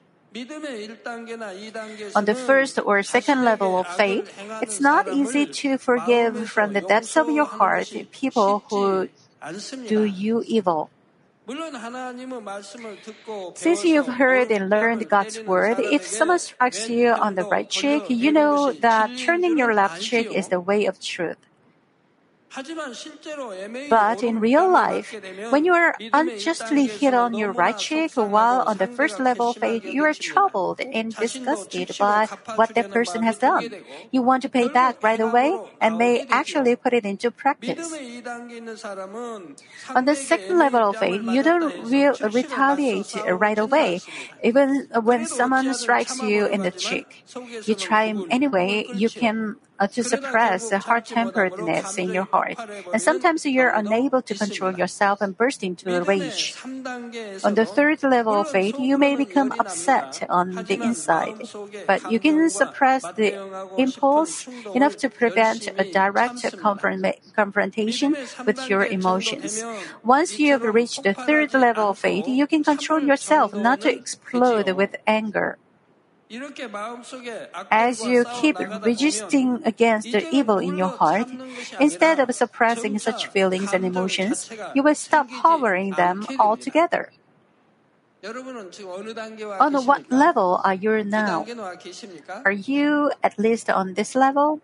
On 2.16 2.26
the 2.26 2.36
first 2.36 2.80
or 2.84 3.02
second 3.04 3.44
level 3.44 3.80
of 3.80 3.88
faith, 3.88 4.32
it's 4.62 4.80
not 4.80 5.08
easy 5.08 5.46
to 5.46 5.78
forgive 5.78 6.50
from 6.50 6.74
the 6.74 6.82
depths 6.82 7.16
of 7.18 7.30
your 7.30 7.46
heart 7.46 7.92
people 8.12 8.64
who 8.70 9.10
do 9.88 10.04
you 10.04 10.44
evil. 10.46 10.90
Since 13.56 13.86
you've 13.86 14.20
heard 14.20 14.52
and 14.52 14.70
learned 14.70 15.08
God's 15.10 15.40
word, 15.40 15.80
if 15.80 16.06
someone 16.06 16.40
strikes 16.40 16.90
you 16.90 17.12
on 17.12 17.36
the 17.36 17.46
right 17.46 17.70
cheek, 17.70 18.04
you 18.10 18.34
know 18.34 18.74
that 18.74 19.18
turning 19.18 19.58
your 19.58 19.74
left 19.74 20.02
cheek 20.02 20.28
is 20.34 20.50
the 20.50 20.60
way 20.60 20.86
of 20.86 21.00
truth. 21.00 21.38
But 23.90 24.24
in 24.24 24.40
real 24.40 24.70
life, 24.70 25.14
when 25.52 25.66
you 25.66 25.74
are 25.74 25.96
unjustly 26.14 26.88
hit 26.88 27.14
on 27.14 27.34
your 27.34 27.52
right 27.52 27.78
cheek 27.78 28.14
while 28.16 28.62
on 28.62 28.78
the 28.78 28.88
first 28.88 29.20
level 29.20 29.50
of 29.50 29.58
faith, 29.58 29.84
you 29.84 30.04
are 30.06 30.14
troubled 30.14 30.80
and 30.80 31.14
disgusted 31.16 31.92
by 32.00 32.28
what 32.56 32.74
that 32.74 32.90
person 32.92 33.24
has 33.24 33.38
done. 33.38 33.70
You 34.12 34.22
want 34.22 34.42
to 34.44 34.50
pay 34.50 34.70
back 34.70 35.04
right 35.04 35.20
away 35.20 35.60
and 35.82 35.98
may 35.98 36.26
actually 36.30 36.76
put 36.76 36.94
it 36.94 37.06
into 37.06 37.32
practice. 37.32 37.92
On 39.94 40.06
the 40.06 40.16
second 40.16 40.58
level 40.58 40.90
of 40.90 40.98
faith, 40.98 41.22
you 41.24 41.44
don't 41.44 41.92
re- 41.92 42.16
retaliate 42.32 43.14
right 43.28 43.60
away, 43.60 44.02
even 44.44 44.88
when 45.04 45.26
someone 45.26 45.74
strikes 45.74 46.22
you 46.22 46.46
in 46.48 46.64
the 46.64 46.72
cheek. 46.72 47.26
You 47.66 47.76
try 47.76 48.14
anyway 48.30 48.88
you 48.94 49.10
can 49.10 49.58
Uh, 49.80 49.86
to 49.86 50.04
suppress 50.04 50.70
the 50.70 50.80
hard-temperedness 50.80 51.98
in 51.98 52.10
your 52.10 52.26
heart. 52.26 52.58
And 52.92 53.02
sometimes 53.02 53.46
you're 53.46 53.70
unable 53.70 54.24
to 54.24 54.34
control 54.34 54.74
yourself 54.74 55.22
and 55.22 55.38
burst 55.38 55.62
into 55.62 55.94
a 55.96 56.02
rage. 56.02 56.56
On 57.44 57.54
the 57.54 57.66
third 57.66 58.02
level 58.02 58.34
of 58.34 58.50
faith, 58.50 58.80
you 58.80 58.98
may 58.98 59.16
become 59.16 59.54
upset 59.60 60.26
on 60.30 60.66
the 60.66 60.82
inside, 60.82 61.46
but 61.86 62.12
you 62.12 62.20
can 62.20 62.50
suppress 62.50 63.04
the 63.14 63.38
impulse 63.78 64.48
enough 64.74 64.98
to 64.98 65.10
prevent 65.10 65.70
a 65.78 65.86
direct 65.92 66.42
confrontation 67.36 68.18
with 68.46 68.58
your 68.70 68.84
emotions. 68.86 69.64
Once 70.04 70.40
you 70.40 70.54
have 70.54 70.64
reached 70.64 71.04
the 71.04 71.14
third 71.14 71.54
level 71.54 71.92
of 71.92 72.00
faith, 72.00 72.28
you 72.28 72.48
can 72.48 72.64
control 72.64 73.00
yourself 73.00 73.54
not 73.54 73.82
to 73.82 73.94
explode 73.94 74.70
with 74.72 74.96
anger. 75.06 75.60
As 77.72 78.04
you 78.04 78.26
keep 78.42 78.60
resisting 78.60 79.62
against 79.64 80.12
the 80.12 80.28
evil 80.30 80.58
in 80.60 80.76
your 80.78 80.90
heart, 80.90 81.28
instead 81.80 82.20
of 82.20 82.34
suppressing 82.36 83.00
such 83.00 83.28
feelings 83.28 83.72
and 83.72 83.86
emotions, 83.86 84.50
you 84.76 84.84
will 84.84 84.96
stop 84.96 85.30
harboring 85.30 85.94
them 85.94 86.28
altogether. 86.40 87.12
On 89.60 89.74
what 89.86 90.12
level 90.12 90.60
are 90.64 90.74
you 90.74 91.04
now? 91.04 91.46
Are 92.44 92.52
you 92.52 93.12
at 93.24 93.40
least 93.40 93.70
on 93.70 93.94
this 93.94 94.16
level? 94.16 94.60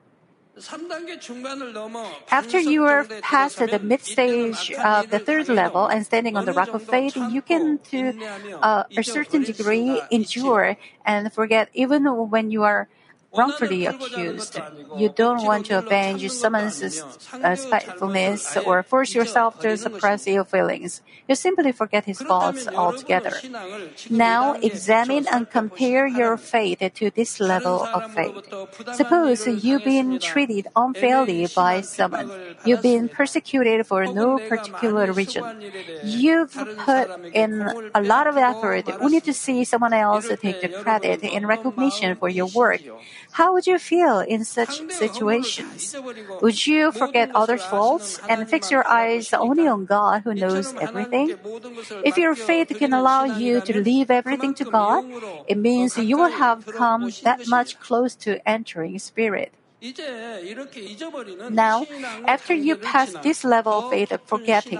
After 2.29 2.59
you 2.59 2.85
are 2.85 3.05
past 3.21 3.57
the 3.57 3.79
mid 3.79 4.01
stage 4.01 4.71
of 4.73 5.09
the 5.09 5.17
third 5.17 5.49
level 5.49 5.87
and 5.87 6.05
standing 6.05 6.37
on 6.37 6.45
the 6.45 6.53
rock 6.53 6.69
of 6.75 6.83
faith, 6.83 7.17
you 7.17 7.41
can, 7.41 7.79
to 7.89 8.13
uh, 8.61 8.83
a 8.95 9.03
certain 9.03 9.41
degree, 9.41 9.99
endure 10.11 10.77
and 11.05 11.33
forget 11.33 11.69
even 11.73 12.05
when 12.29 12.51
you 12.51 12.61
are 12.61 12.87
wrongfully 13.35 13.85
accused. 13.85 14.59
You 14.97 15.09
don't 15.09 15.43
want 15.43 15.65
to 15.67 15.79
avenge 15.79 16.29
someone's 16.31 16.81
uh, 17.33 17.55
spitefulness 17.55 18.57
or 18.57 18.83
force 18.83 19.13
yourself 19.13 19.59
to 19.61 19.77
suppress 19.77 20.27
ill 20.27 20.43
feelings. 20.43 21.01
You 21.27 21.35
simply 21.35 21.71
forget 21.71 22.05
his 22.05 22.21
faults 22.21 22.67
altogether. 22.67 23.33
Now 24.09 24.53
examine 24.53 25.27
and 25.31 25.49
compare 25.49 26.05
your 26.05 26.37
faith 26.37 26.79
to 26.79 27.09
this 27.09 27.39
level 27.39 27.83
of 27.83 28.13
faith. 28.13 28.35
Suppose 28.93 29.47
you've 29.47 29.83
been 29.83 30.19
treated 30.19 30.67
unfairly 30.75 31.47
by 31.55 31.81
someone. 31.81 32.31
You've 32.65 32.81
been 32.81 33.09
persecuted 33.09 33.87
for 33.87 34.05
no 34.05 34.37
particular 34.37 35.11
reason. 35.11 35.43
You've 36.03 36.53
put 36.77 37.07
in 37.33 37.61
a 37.95 38.01
lot 38.01 38.27
of 38.27 38.37
effort 38.37 38.89
only 39.01 39.21
to 39.21 39.33
see 39.33 39.63
someone 39.63 39.93
else 39.93 40.27
take 40.41 40.61
the 40.61 40.69
credit 40.83 41.23
in 41.23 41.45
recognition 41.47 42.15
for 42.15 42.29
your 42.29 42.47
work. 42.47 42.81
How 43.31 43.53
would 43.53 43.65
you 43.65 43.79
feel 43.79 44.19
in 44.19 44.43
such 44.45 44.83
situations? 44.89 45.95
Would 46.41 46.67
you 46.67 46.91
forget 46.91 47.31
others' 47.33 47.63
faults 47.63 48.19
and 48.29 48.47
fix 48.49 48.69
your 48.69 48.87
eyes 48.87 49.33
only 49.33 49.67
on 49.67 49.85
God 49.85 50.21
who 50.23 50.33
knows 50.33 50.73
everything? 50.79 51.33
If 52.03 52.17
your 52.17 52.35
faith 52.35 52.75
can 52.77 52.93
allow 52.93 53.23
you 53.23 53.61
to 53.61 53.81
leave 53.81 54.11
everything 54.11 54.53
to 54.55 54.65
God, 54.65 55.03
it 55.47 55.57
means 55.57 55.97
you 55.97 56.17
will 56.17 56.29
have 56.29 56.65
come 56.67 57.09
that 57.23 57.47
much 57.47 57.79
close 57.79 58.15
to 58.15 58.47
entering 58.47 58.99
Spirit. 58.99 59.53
Now, 61.49 61.85
after 62.25 62.53
you 62.53 62.77
pass 62.77 63.11
this 63.21 63.43
level 63.43 63.73
of 63.73 63.89
faith 63.91 64.11
of 64.13 64.21
forgetting 64.23 64.79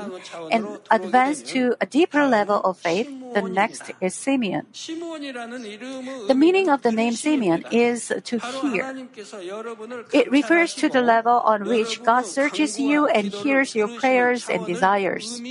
and 0.50 0.80
advance 0.90 1.42
to 1.52 1.76
a 1.82 1.86
deeper 1.86 2.26
level 2.26 2.62
of 2.64 2.78
faith, 2.78 3.12
the 3.34 3.42
next 3.42 3.92
is 4.00 4.16
Simeon. 4.16 4.68
The 4.72 6.36
meaning 6.36 6.70
of 6.70 6.84
the 6.84 6.92
name 6.92 7.14
Simeon 7.14 7.66
is 7.70 8.14
to 8.24 8.40
hear. 8.40 8.96
It 10.14 10.32
refers 10.32 10.74
to 10.76 10.88
the 10.88 11.02
level 11.02 11.44
on 11.44 11.66
which 11.66 12.02
God 12.04 12.26
searches 12.26 12.80
you 12.80 13.08
and 13.08 13.28
hears 13.28 13.76
your 13.76 13.90
prayers 14.00 14.48
and 14.48 14.66
desires. 14.66 15.42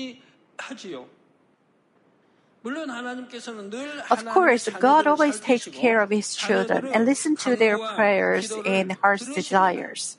Of 2.64 4.24
course, 4.26 4.68
God 4.78 5.06
always 5.06 5.40
takes 5.40 5.66
care 5.66 6.00
of 6.00 6.10
His 6.10 6.36
children 6.36 6.86
and 6.86 7.04
listens 7.04 7.42
to 7.42 7.56
their 7.56 7.78
prayers 7.78 8.52
and 8.64 8.92
heart's 9.02 9.26
desires. 9.34 10.16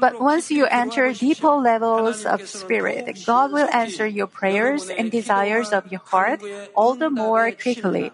But 0.00 0.20
once 0.20 0.50
you 0.50 0.66
enter 0.66 1.12
deeper 1.12 1.54
levels 1.54 2.24
of 2.26 2.48
spirit, 2.48 3.22
God 3.26 3.52
will 3.52 3.68
answer 3.70 4.06
your 4.06 4.26
prayers 4.26 4.90
and 4.90 5.10
desires 5.10 5.72
of 5.72 5.90
your 5.90 6.02
heart 6.06 6.42
all 6.74 6.94
the 6.94 7.10
more 7.10 7.50
quickly. 7.52 8.10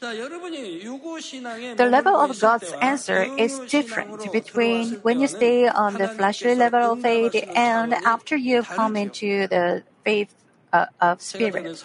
The 0.00 1.88
level 1.90 2.14
of 2.14 2.38
God's 2.38 2.72
answer 2.80 3.26
is 3.36 3.58
different 3.66 4.30
between 4.32 4.94
when 5.02 5.18
you 5.20 5.26
stay 5.26 5.66
on 5.68 5.94
the 5.94 6.08
fleshly 6.08 6.54
level 6.54 6.92
of 6.92 7.00
faith 7.00 7.34
and 7.54 7.94
after 7.94 8.36
you 8.36 8.62
come 8.62 8.96
into 8.96 9.48
the 9.48 9.82
faith 10.04 10.32
uh, 10.72 10.86
of 11.00 11.20
spirit. 11.20 11.82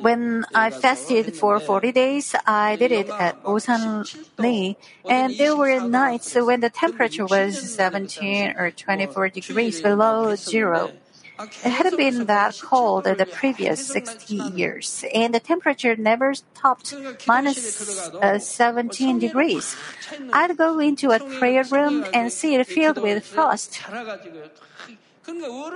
When 0.00 0.44
I 0.54 0.70
fasted 0.70 1.34
for 1.34 1.58
40 1.58 1.92
days, 1.92 2.34
I 2.46 2.76
did 2.76 2.92
it 2.92 3.08
at 3.18 3.42
Osanli, 3.42 4.76
and 5.08 5.36
there 5.36 5.56
were 5.56 5.80
nights 5.80 6.34
when 6.34 6.60
the 6.60 6.70
temperature 6.70 7.26
was 7.26 7.58
17 7.58 8.54
or 8.56 8.70
24 8.70 9.30
degrees 9.30 9.80
below 9.80 10.36
zero. 10.36 10.92
It 11.64 11.70
hadn't 11.70 11.96
been 11.96 12.26
that 12.26 12.58
cold 12.60 13.06
in 13.06 13.16
the 13.16 13.26
previous 13.26 13.84
60 13.86 14.34
years, 14.34 15.04
and 15.14 15.34
the 15.34 15.40
temperature 15.40 15.96
never 15.96 16.34
topped 16.54 16.94
minus, 17.26 18.10
uh, 18.20 18.38
17 18.38 19.18
degrees. 19.18 19.76
I'd 20.32 20.56
go 20.56 20.78
into 20.78 21.10
a 21.10 21.18
prayer 21.18 21.64
room 21.70 22.04
and 22.12 22.32
see 22.32 22.54
it 22.54 22.66
filled 22.66 22.98
with 22.98 23.24
frost. 23.24 23.80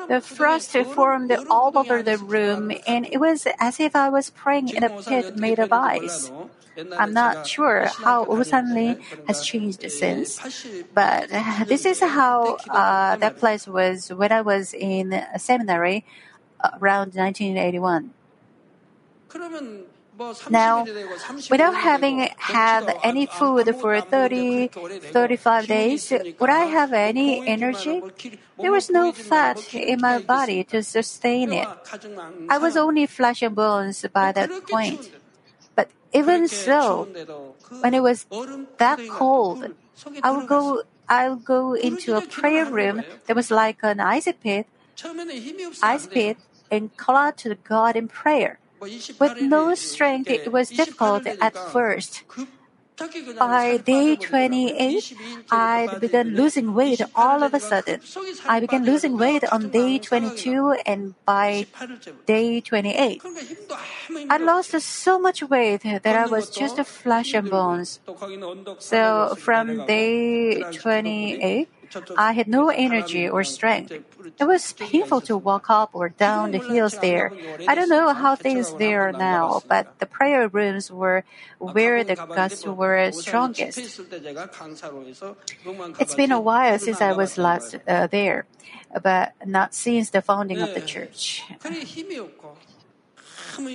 The 0.08 0.20
frost 0.24 0.72
formed 0.94 1.36
all 1.50 1.72
over 1.76 2.02
the 2.02 2.18
room, 2.18 2.72
and 2.86 3.06
it 3.06 3.18
was 3.18 3.46
as 3.58 3.80
if 3.80 3.94
I 3.94 4.08
was 4.08 4.30
praying 4.30 4.68
in 4.70 4.82
a 4.82 4.90
pit 4.90 5.36
made 5.36 5.58
of 5.58 5.72
ice. 5.72 6.30
I'm 6.76 7.12
not 7.12 7.46
sure 7.46 7.86
how 7.86 8.24
Osanli 8.26 9.00
has 9.26 9.44
changed 9.44 9.88
since, 9.90 10.40
but 10.92 11.28
uh, 11.32 11.64
this 11.66 11.84
is 11.86 12.00
how 12.00 12.56
uh, 12.68 13.16
that 13.16 13.38
place 13.38 13.66
was 13.66 14.12
when 14.12 14.32
I 14.32 14.40
was 14.40 14.74
in 14.74 15.12
a 15.12 15.38
seminary 15.38 16.04
uh, 16.60 16.70
around 16.80 17.14
1981. 17.14 18.10
Now, 20.48 20.84
without 21.50 21.74
having 21.74 22.28
had 22.38 22.86
any 23.02 23.26
food 23.26 23.74
for 23.80 24.00
30, 24.00 24.68
35 24.68 25.66
days, 25.66 26.12
would 26.38 26.50
I 26.50 26.66
have 26.66 26.92
any 26.92 27.46
energy? 27.46 28.00
There 28.60 28.70
was 28.70 28.90
no 28.90 29.10
fat 29.10 29.74
in 29.74 30.00
my 30.00 30.20
body 30.20 30.62
to 30.64 30.84
sustain 30.84 31.52
it. 31.52 31.66
I 32.48 32.58
was 32.58 32.76
only 32.76 33.06
flesh 33.06 33.42
and 33.42 33.56
bones 33.56 34.06
by 34.12 34.30
that 34.32 34.50
point. 34.70 35.10
But 35.74 35.90
even 36.12 36.48
so, 36.48 37.08
when 37.80 37.94
it 37.94 38.02
was 38.02 38.26
that 38.78 39.00
cold, 39.08 39.70
I 40.22 40.30
would 40.30 40.46
go, 40.46 40.82
I'll 41.08 41.36
go 41.36 41.74
into 41.74 42.16
a 42.16 42.20
prayer 42.22 42.64
room 42.64 43.02
that 43.26 43.36
was 43.36 43.50
like 43.50 43.78
an 43.82 44.00
ice 44.00 44.28
pit, 44.40 44.66
ice 45.82 46.06
pit, 46.06 46.36
and 46.70 46.96
call 46.96 47.16
out 47.16 47.36
to 47.38 47.54
God 47.54 47.96
in 47.96 48.08
prayer. 48.08 48.58
With 49.18 49.40
no 49.40 49.74
strength, 49.74 50.30
it 50.30 50.50
was 50.52 50.70
difficult 50.70 51.26
at 51.26 51.54
first. 51.54 52.22
By 53.38 53.78
day 53.78 54.14
28, 54.14 55.16
I 55.50 55.98
began 55.98 56.36
losing 56.36 56.74
weight 56.74 57.00
all 57.14 57.42
of 57.42 57.52
a 57.52 57.58
sudden. 57.58 58.00
I 58.46 58.60
began 58.60 58.84
losing 58.84 59.18
weight 59.18 59.42
on 59.50 59.70
day 59.70 59.98
22 59.98 60.76
and 60.86 61.14
by 61.24 61.66
day 62.26 62.60
28. 62.60 63.22
I 64.30 64.36
lost 64.38 64.80
so 64.80 65.18
much 65.18 65.42
weight 65.42 65.82
that 65.82 66.06
I 66.06 66.26
was 66.26 66.50
just 66.50 66.78
flesh 66.86 67.34
and 67.34 67.50
bones. 67.50 67.98
So 68.78 69.34
from 69.38 69.86
day 69.86 70.62
28, 70.62 71.68
I 72.16 72.32
had 72.32 72.48
no 72.48 72.70
energy 72.70 73.28
or 73.28 73.44
strength. 73.44 73.92
It 74.38 74.44
was 74.44 74.72
painful 74.72 75.20
to 75.22 75.36
walk 75.36 75.70
up 75.70 75.90
or 75.92 76.08
down 76.08 76.50
the 76.50 76.58
hills 76.58 76.98
there. 76.98 77.32
I 77.68 77.74
don't 77.74 77.88
know 77.88 78.12
how 78.12 78.34
things 78.34 78.72
there 78.74 79.08
are 79.08 79.12
now, 79.12 79.62
but 79.68 79.86
the 79.98 80.06
prayer 80.06 80.48
rooms 80.48 80.90
were 80.90 81.24
where 81.58 82.02
the 82.02 82.16
gusts 82.16 82.66
were 82.66 83.10
strongest. 83.12 84.00
It's 86.00 86.14
been 86.14 86.32
a 86.32 86.40
while 86.40 86.78
since 86.78 87.00
I 87.00 87.12
was 87.12 87.38
last 87.38 87.76
uh, 87.86 88.06
there, 88.08 88.46
but 89.02 89.34
not 89.46 89.74
since 89.74 90.10
the 90.10 90.22
founding 90.22 90.60
of 90.60 90.74
the 90.74 90.80
church. 90.80 91.42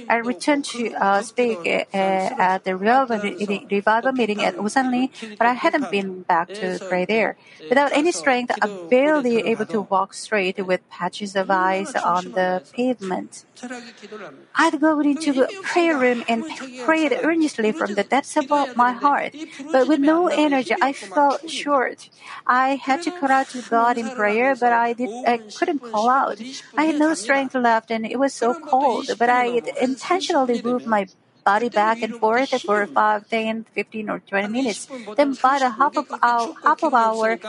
I 0.08 0.18
returned 0.18 0.66
to 0.66 0.92
uh, 0.94 1.22
speak 1.22 1.60
uh, 1.66 1.86
at 1.94 2.64
the 2.64 2.76
revival 2.76 4.12
meeting, 4.12 4.44
at 4.44 4.56
Osanli, 4.56 5.10
but 5.38 5.48
I 5.48 5.54
hadn't 5.54 5.92
been 5.92 6.24
back 6.24 6.54
to 6.56 6.80
pray 6.88 7.06
there. 7.06 7.38
Without 7.70 7.92
any 7.94 8.12
strength, 8.12 8.52
I'm 8.62 8.90
barely 8.90 9.38
able 9.46 9.66
to 9.68 9.82
walk 9.82 10.14
straight 10.14 10.66
with 10.66 10.88
patches 10.90 11.36
of 11.36 11.52
ice 11.52 11.96
on 11.96 12.32
the 12.32 12.62
pavement. 12.74 13.46
I'd 14.56 14.80
go 14.82 15.00
into 15.00 15.32
the 15.32 15.48
prayer 15.64 15.98
room 15.98 16.24
and 16.28 16.44
prayed 16.84 17.18
earnestly 17.24 17.72
from 17.72 17.94
the 17.96 18.04
depths 18.04 18.36
of 18.36 18.50
my 18.76 18.92
heart, 18.92 19.34
but 19.72 19.88
with 19.88 20.00
no 20.00 20.28
energy, 20.28 20.76
I 20.82 20.92
felt 20.94 21.50
short. 21.50 22.10
I 22.46 22.76
had 22.76 23.02
to 23.04 23.12
call 23.12 23.32
out 23.32 23.50
to 23.50 23.62
God 23.62 23.98
in 23.98 24.10
prayer, 24.10 24.56
but 24.56 24.74
I 24.74 24.94
did 24.94 25.10
I 25.26 25.38
couldn't 25.58 25.80
call 25.80 26.10
out. 26.10 26.40
I 26.78 26.86
had 26.86 27.00
no 27.00 27.14
strength 27.14 27.56
left, 27.56 27.92
and 27.92 28.06
it 28.06 28.20
was 28.20 28.34
so 28.34 28.54
cold. 28.54 29.12
But 29.18 29.30
I 29.30 29.62
intentionally 29.82 30.62
move 30.62 30.86
my 30.86 31.08
body 31.46 31.70
back 31.70 32.02
and 32.02 32.16
forth 32.16 32.62
for 32.62 32.86
5, 32.86 33.30
10, 33.30 33.66
15, 33.74 34.10
or 34.10 34.20
20 34.20 34.48
minutes. 34.48 34.88
Then 35.16 35.34
by 35.42 35.60
the 35.60 35.70
half 35.70 35.98
of 35.98 36.08
hour, 36.22 36.54
half 36.64 36.84
of 36.84 36.94
hour 36.94 37.40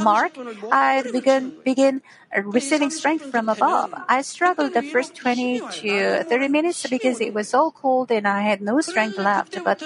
mark, 0.00 0.32
I 0.72 1.02
began 1.12 1.52
begin 1.64 2.02
receiving 2.44 2.90
strength 2.90 3.30
from 3.30 3.48
above. 3.48 3.92
I 4.08 4.22
struggled 4.22 4.72
the 4.74 4.82
first 4.82 5.16
20 5.16 5.60
to 5.80 6.24
30 6.24 6.48
minutes 6.48 6.86
because 6.86 7.20
it 7.20 7.34
was 7.34 7.48
so 7.48 7.70
cold 7.70 8.10
and 8.10 8.26
I 8.26 8.42
had 8.42 8.60
no 8.60 8.80
strength 8.80 9.18
left. 9.18 9.58
But 9.64 9.82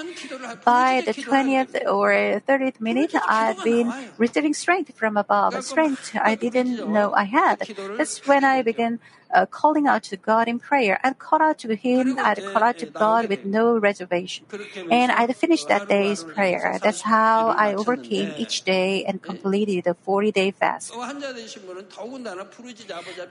by 0.63 1.01
the 1.05 1.13
20th 1.13 1.75
or 1.87 2.11
30th 2.47 2.79
minute, 2.79 3.13
I'd 3.27 3.63
been 3.63 3.93
receiving 4.17 4.53
strength 4.53 4.95
from 4.95 5.17
above, 5.17 5.61
strength 5.63 6.15
I 6.15 6.35
didn't 6.35 6.87
know 6.87 7.13
I 7.13 7.25
had. 7.25 7.67
That's 7.97 8.25
when 8.25 8.43
I 8.43 8.61
began 8.61 8.99
uh, 9.33 9.45
calling 9.45 9.87
out 9.87 10.03
to 10.03 10.17
God 10.17 10.47
in 10.47 10.59
prayer. 10.59 10.99
I'd 11.03 11.19
call 11.19 11.41
out 11.41 11.59
to 11.59 11.75
Him, 11.75 12.17
I'd 12.19 12.45
call 12.45 12.63
out 12.63 12.77
to 12.79 12.85
God 12.85 13.29
with 13.29 13.43
no 13.45 13.77
reservation. 13.77 14.45
And 14.89 15.11
I'd 15.11 15.35
finish 15.35 15.65
that 15.65 15.87
day's 15.87 16.23
prayer. 16.23 16.79
That's 16.81 17.01
how 17.01 17.49
I 17.49 17.73
overcame 17.73 18.33
each 18.35 18.63
day 18.63 19.05
and 19.05 19.21
completed 19.21 19.85
the 19.85 19.93
40 19.93 20.31
day 20.31 20.51
fast. 20.51 20.93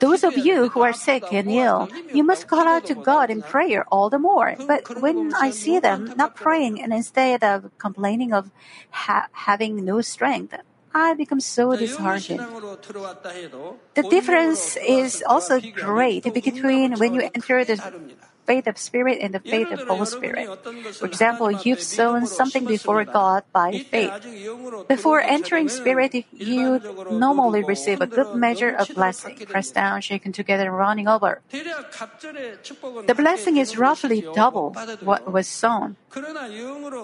Those 0.01 0.25
of 0.25 0.39
you 0.39 0.69
who 0.71 0.83
are 0.83 0.93
sick 0.93 1.25
and 1.31 1.51
ill, 1.51 1.91
you 2.13 2.25
must 2.25 2.47
call 2.47 2.67
out 2.67 2.87
to 2.87 2.95
God 2.95 3.31
in 3.31 3.43
prayer 3.43 3.85
all 3.91 4.09
the 4.09 4.19
more. 4.19 4.57
But 4.67 4.85
when 4.99 5.33
I 5.39 5.51
see 5.51 5.79
them 5.79 6.13
not 6.17 6.35
praying 6.35 6.81
and 6.81 6.93
instead 6.93 7.45
of 7.45 7.71
complaining 7.79 8.33
of 8.33 8.51
ha- 8.91 9.29
having 9.33 9.85
no 9.85 10.01
strength, 10.01 10.55
I 10.93 11.15
become 11.15 11.41
so 11.41 11.77
disheartened. 11.77 12.41
The 13.95 14.03
difference 14.03 14.77
is 14.77 15.23
also 15.27 15.61
great 15.61 16.25
between 16.35 16.99
when 16.99 17.15
you 17.15 17.23
enter 17.35 17.65
the 17.65 17.79
faith 18.47 18.67
of 18.67 18.79
Spirit 18.79 19.19
and 19.21 19.35
the 19.35 19.41
faith 19.41 19.71
of 19.71 19.87
Holy 19.87 20.07
Spirit. 20.07 20.49
For 20.99 21.07
example, 21.07 21.51
you've 21.51 21.81
sown 21.81 22.27
something 22.27 22.65
before 22.65 23.05
God 23.05 23.45
by 23.53 23.79
faith. 23.79 24.13
Before 24.89 25.21
entering 25.21 25.69
Spirit, 25.69 26.15
you 26.33 26.81
normally 27.11 27.63
receive 27.63 28.01
a 28.01 28.07
good 28.07 28.35
measure 28.35 28.71
of 28.71 28.89
blessing, 28.95 29.37
pressed 29.47 29.75
down, 29.75 30.01
shaken 30.01 30.33
together, 30.33 30.67
and 30.67 30.77
running 30.77 31.09
over. 31.09 31.43
The 31.51 33.15
blessing 33.17 33.57
is 33.57 33.77
roughly 33.77 34.25
double 34.35 34.75
what 35.01 35.31
was 35.31 35.47
sown. 35.47 35.97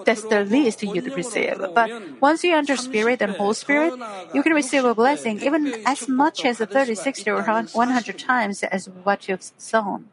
That's 0.05 0.23
the 0.23 0.45
least 0.49 0.83
you'd 0.83 1.15
receive. 1.15 1.57
But 1.73 1.91
once 2.19 2.43
you 2.43 2.55
enter 2.55 2.75
Spirit 2.75 3.21
and 3.21 3.31
Holy 3.35 3.53
Spirit, 3.53 3.93
you 4.33 4.43
can 4.43 4.53
receive 4.53 4.83
a 4.83 4.95
blessing 4.95 5.41
even 5.41 5.73
as 5.85 6.07
much 6.07 6.43
as 6.45 6.57
30, 6.59 6.95
60, 6.95 7.29
or 7.29 7.41
100 7.43 8.19
times 8.19 8.63
as 8.63 8.89
what 8.89 9.27
you've 9.27 9.51
sown. 9.57 10.09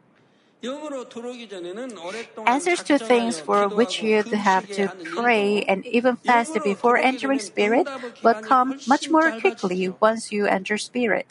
Answers 2.45 2.83
to 2.83 2.97
things 2.97 3.39
for 3.39 3.67
which 3.67 4.01
you'd 4.01 4.27
have 4.27 4.69
to 4.71 4.89
pray 5.03 5.63
and 5.63 5.85
even 5.85 6.15
fast 6.15 6.53
before 6.63 6.97
entering 6.97 7.39
Spirit 7.39 7.87
will 8.23 8.33
come 8.35 8.79
much 8.87 9.09
more 9.09 9.31
quickly 9.31 9.89
once 9.99 10.31
you 10.31 10.45
enter 10.45 10.77
Spirit. 10.77 11.27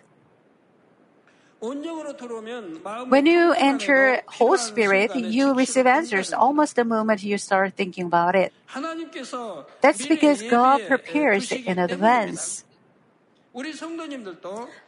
When 3.09 3.25
you 3.27 3.53
enter 3.57 4.21
Holy 4.27 4.59
Spirit, 4.59 5.15
you 5.15 5.55
receive 5.55 5.87
answers 5.87 6.33
almost 6.33 6.77
the 6.77 6.85
moment 6.85 7.23
you 7.23 7.39
start 7.39 7.75
thinking 7.75 8.07
about 8.07 8.35
it. 8.37 8.53
That's 9.81 10.07
because 10.07 10.43
God 10.43 10.83
prepares 10.87 11.53
in 11.53 11.79
advance. 11.79 12.64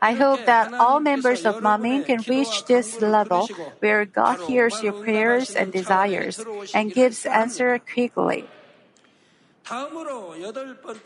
I 0.02 0.12
hope 0.12 0.44
that 0.46 0.74
all 0.74 0.98
members 0.98 1.46
of 1.46 1.62
Manmin 1.62 2.04
can 2.04 2.18
reach 2.26 2.64
this 2.66 3.00
level 3.00 3.46
where 3.78 4.04
God 4.04 4.40
hears 4.48 4.82
your 4.82 4.92
prayers 4.92 5.54
and 5.54 5.72
desires 5.72 6.42
and 6.74 6.92
gives 6.92 7.26
answer 7.26 7.78
quickly. 7.78 8.48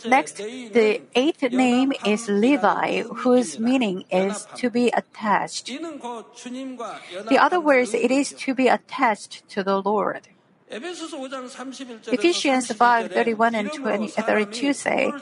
Next, 0.07 0.37
the 0.37 1.01
eighth 1.15 1.43
name 1.53 1.93
is 2.05 2.29
Levi, 2.29 3.03
whose 3.03 3.59
meaning 3.59 4.05
is 4.11 4.47
to 4.57 4.71
be 4.71 4.89
attached. 4.89 5.67
The 5.67 7.39
other 7.41 7.61
words, 7.61 7.95
it 7.95 8.11
is 8.11 8.33
to 8.45 8.55
be 8.55 8.69
attached 8.69 9.49
to 9.51 9.63
the 9.63 9.81
Lord. 9.81 10.29
Ephesians 10.71 12.71
5 12.71 13.13
31 13.13 13.55
and 13.55 13.73
20, 13.73 14.13
uh, 14.17 14.23
32 14.23 14.73
say, 14.73 15.13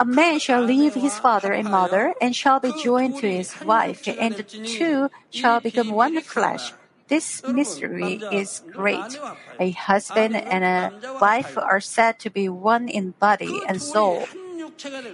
a 0.00 0.04
man 0.04 0.38
shall 0.38 0.62
leave 0.62 0.94
his 0.94 1.18
father 1.18 1.52
and 1.52 1.68
mother 1.68 2.14
and 2.20 2.34
shall 2.34 2.58
be 2.58 2.72
joined 2.82 3.18
to 3.18 3.30
his 3.30 3.54
wife, 3.64 4.08
and 4.18 4.34
the 4.34 4.46
two 4.64 5.10
shall 5.30 5.60
become 5.60 5.90
one 5.92 6.20
flesh. 6.22 6.72
This 7.08 7.46
mystery 7.46 8.22
is 8.32 8.62
great. 8.72 9.20
A 9.58 9.70
husband 9.72 10.36
and 10.36 10.64
a 10.64 10.92
wife 11.20 11.58
are 11.58 11.80
said 11.80 12.18
to 12.20 12.30
be 12.30 12.48
one 12.48 12.88
in 12.88 13.14
body 13.20 13.60
and 13.68 13.82
soul. 13.82 14.26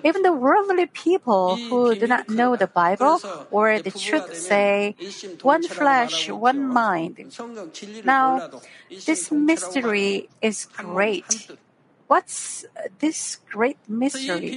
Even 0.05 0.23
the 0.23 0.33
worldly 0.33 0.87
people 0.87 1.57
who 1.69 1.97
do 1.97 2.07
not 2.07 2.29
know 2.29 2.55
the 2.55 2.69
Bible 2.69 3.21
or 3.51 3.79
the 3.81 3.91
truth 3.91 4.37
say, 4.37 4.95
one 5.43 5.63
flesh, 5.67 6.29
one 6.31 6.63
mind. 6.65 7.37
Now, 8.05 8.45
this 9.07 9.33
mystery 9.33 10.29
is 10.41 10.67
great. 10.77 11.49
What's 12.07 12.65
this 12.99 13.39
great 13.51 13.79
mystery? 13.89 14.51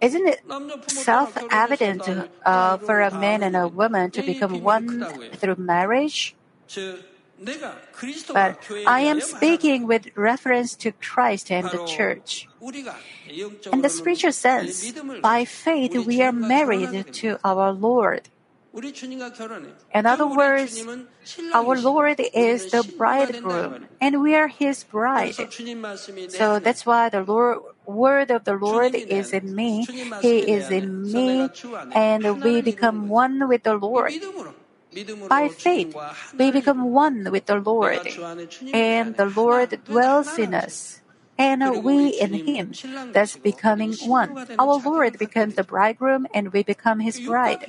Isn't 0.00 0.26
it 0.26 0.40
self 0.88 1.38
evident 1.50 2.08
uh, 2.44 2.76
for 2.78 3.00
a 3.00 3.10
man 3.10 3.42
and 3.42 3.56
a 3.56 3.68
woman 3.68 4.10
to 4.10 4.22
become 4.22 4.62
one 4.62 5.04
through 5.34 5.56
marriage? 5.56 6.34
But 8.32 8.58
I 8.86 9.00
am 9.00 9.20
speaking 9.20 9.86
with 9.86 10.08
reference 10.16 10.74
to 10.76 10.92
Christ 10.92 11.50
and 11.50 11.66
the 11.70 11.84
church. 11.86 12.48
In 13.72 13.82
the 13.82 13.88
spiritual 13.88 14.32
sense, 14.32 14.92
by 15.20 15.44
faith 15.44 15.94
we 16.06 16.22
are 16.22 16.32
married 16.32 17.12
to 17.14 17.38
our 17.44 17.72
Lord. 17.72 18.28
In 18.74 20.06
other 20.06 20.26
words, 20.26 20.86
our 21.52 21.76
Lord 21.76 22.20
is 22.32 22.70
the 22.70 22.82
bridegroom 22.96 23.86
and 24.00 24.22
we 24.22 24.34
are 24.34 24.48
his 24.48 24.84
bride. 24.84 25.36
So 26.28 26.58
that's 26.58 26.86
why 26.86 27.10
the 27.10 27.22
Lord, 27.22 27.58
word 27.84 28.30
of 28.30 28.44
the 28.44 28.54
Lord 28.54 28.94
is 28.94 29.34
in 29.34 29.54
me, 29.54 29.86
he 30.22 30.38
is 30.50 30.70
in 30.70 31.12
me, 31.12 31.50
and 31.94 32.42
we 32.42 32.62
become 32.62 33.08
one 33.08 33.46
with 33.48 33.64
the 33.64 33.74
Lord. 33.74 34.14
By 35.28 35.48
faith, 35.48 35.94
we 36.38 36.50
become 36.50 36.90
one 36.90 37.30
with 37.30 37.44
the 37.46 37.56
Lord, 37.60 38.00
and 38.72 39.16
the 39.16 39.26
Lord 39.26 39.84
dwells 39.84 40.38
in 40.38 40.54
us 40.54 41.01
and 41.42 41.82
we 41.82 42.08
in 42.08 42.34
him, 42.46 42.72
thus 43.12 43.36
becoming 43.36 43.94
one. 44.06 44.30
Our 44.58 44.76
Lord 44.78 45.18
becomes 45.18 45.56
the 45.56 45.64
bridegroom 45.64 46.26
and 46.32 46.52
we 46.52 46.62
become 46.62 47.00
his 47.00 47.18
bride. 47.20 47.66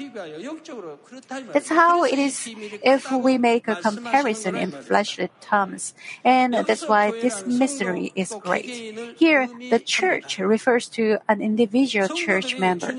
That's 1.53 1.69
how 1.69 2.03
it 2.03 2.19
is 2.19 2.49
if 2.83 3.11
we 3.11 3.37
make 3.37 3.67
a 3.67 3.75
comparison 3.75 4.55
in 4.55 4.71
fleshly 4.71 5.29
terms. 5.41 5.93
And 6.23 6.53
that's 6.53 6.87
why 6.87 7.11
this 7.11 7.45
mystery 7.47 8.11
is 8.15 8.35
great. 8.39 8.73
Here, 9.17 9.49
the 9.71 9.79
church 9.79 10.37
refers 10.37 10.87
to 10.97 11.17
an 11.27 11.41
individual 11.41 12.09
church 12.09 12.59
member. 12.59 12.93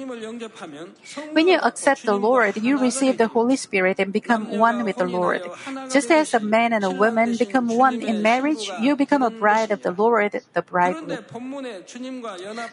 When 1.33 1.47
you 1.47 1.59
accept 1.59 2.05
the 2.05 2.19
Lord, 2.19 2.57
you 2.57 2.79
receive 2.79 3.19
the 3.19 3.29
Holy 3.29 3.57
Spirit 3.57 4.01
and 4.01 4.13
become 4.13 4.59
one 4.59 4.85
with 4.85 4.97
the 4.97 5.07
Lord. 5.07 5.43
Just 5.93 6.11
as 6.11 6.35
a 6.35 6.41
man 6.41 6.73
and 6.73 6.85
a 6.85 6.91
woman 6.91 7.37
become 7.37 7.69
one 7.69 8.01
in 8.01 8.23
marriage, 8.23 8.71
you 8.81 8.97
become 8.97 9.23
a 9.23 9.31
bride 9.31 9.71
of 9.71 9.83
the 9.83 9.93
Lord, 9.93 10.41
the 10.53 10.63
bridegroom. 10.67 11.25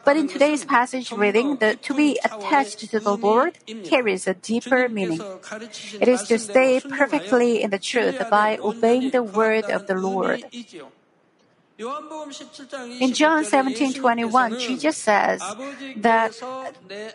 But 0.05 0.17
in 0.17 0.27
today's 0.27 0.65
passage 0.65 1.11
reading, 1.11 1.57
the 1.57 1.75
to 1.75 1.93
be 1.93 2.19
attached 2.23 2.79
to 2.91 2.99
the 2.99 3.15
Lord 3.15 3.57
carries 3.83 4.27
a 4.27 4.33
deeper 4.33 4.89
meaning. 4.89 5.21
It 5.99 6.07
is 6.07 6.23
to 6.23 6.39
stay 6.39 6.79
perfectly 6.79 7.61
in 7.61 7.69
the 7.69 7.79
truth 7.79 8.21
by 8.29 8.57
obeying 8.57 9.11
the 9.11 9.23
word 9.23 9.65
of 9.65 9.87
the 9.87 9.95
Lord. 9.95 10.43
In 12.99 13.13
John 13.13 13.43
17:21, 13.43 14.55
Jesus 14.57 14.97
says 14.97 15.41
that 15.95 16.33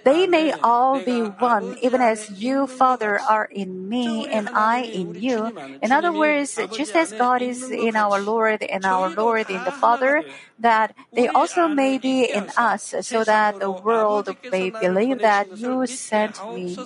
they 0.05 0.27
may 0.27 0.53
all 0.63 1.01
be 1.01 1.23
one, 1.23 1.75
even 1.81 2.01
as 2.01 2.29
you, 2.31 2.67
Father, 2.67 3.21
are 3.21 3.45
in 3.47 3.89
me 3.89 4.27
and 4.29 4.49
I 4.53 4.83
in 4.83 5.15
you. 5.15 5.53
In 5.83 5.93
other 5.93 6.13
words, 6.13 6.59
just 6.71 6.95
as 6.97 7.13
God 7.13 7.43
is 7.43 7.71
in 7.71 7.97
our 7.97 8.21
Lord 8.21 8.63
and 8.63 8.85
our 8.87 9.11
Lord 9.11 9.51
in 9.51 9.65
the 9.65 9.73
Father, 9.73 10.25
that 10.59 10.95
they 11.15 11.29
also 11.29 11.69
may 11.69 11.99
be 11.99 12.25
in 12.25 12.51
us, 12.57 12.95
so 13.03 13.25
that 13.25 13.59
the 13.59 13.71
world 13.71 14.37
may 14.51 14.71
believe 14.71 15.21
that 15.21 15.57
you 15.57 15.87
sent 15.87 16.49
me. 16.49 16.77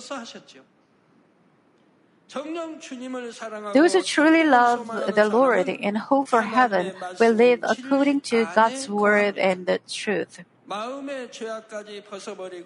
Those 3.73 3.93
who 3.93 4.03
truly 4.03 4.43
love 4.43 4.87
the 4.87 5.29
Lord 5.31 5.69
and 5.69 5.97
hope 5.97 6.29
for 6.29 6.41
heaven 6.41 6.93
will 7.19 7.33
live 7.33 7.59
according 7.63 8.21
to 8.31 8.47
God's 8.55 8.87
word 8.89 9.37
and 9.37 9.65
the 9.65 9.79
truth. 9.89 10.39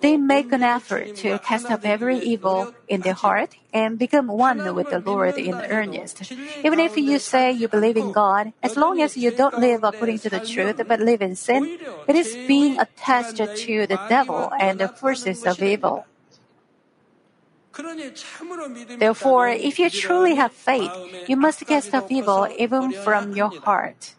They 0.01 0.17
make 0.17 0.51
an 0.51 0.61
effort 0.61 1.15
to 1.15 1.39
cast 1.39 1.71
off 1.71 1.83
every 1.83 2.19
evil 2.19 2.73
in 2.87 3.01
their 3.01 3.13
heart 3.13 3.55
and 3.73 3.97
become 3.97 4.27
one 4.27 4.75
with 4.75 4.89
the 4.89 5.01
Lord 5.03 5.37
in 5.37 5.55
earnest. 5.69 6.31
Even 6.63 6.79
if 6.79 6.95
you 6.97 7.17
say 7.17 7.51
you 7.51 7.67
believe 7.67 7.97
in 7.97 8.11
God, 8.11 8.53
as 8.61 8.77
long 8.77 9.01
as 9.01 9.17
you 9.17 9.31
don't 9.31 9.57
live 9.57 9.83
according 9.83 10.19
to 10.19 10.29
the 10.29 10.39
truth 10.39 10.79
but 10.87 10.99
live 10.99 11.21
in 11.21 11.35
sin, 11.35 11.79
it 12.07 12.15
is 12.15 12.37
being 12.47 12.79
attached 12.79 13.37
to 13.37 13.87
the 13.87 13.99
devil 14.07 14.51
and 14.59 14.79
the 14.79 14.87
forces 14.87 15.45
of 15.47 15.63
evil. 15.63 16.05
Therefore, 18.97 19.49
if 19.49 19.79
you 19.79 19.89
truly 19.89 20.35
have 20.35 20.51
faith, 20.51 20.91
you 21.27 21.35
must 21.35 21.65
cast 21.67 21.93
off 21.93 22.09
evil 22.09 22.47
even 22.57 22.91
from 22.93 23.33
your 23.33 23.51
heart. 23.61 24.15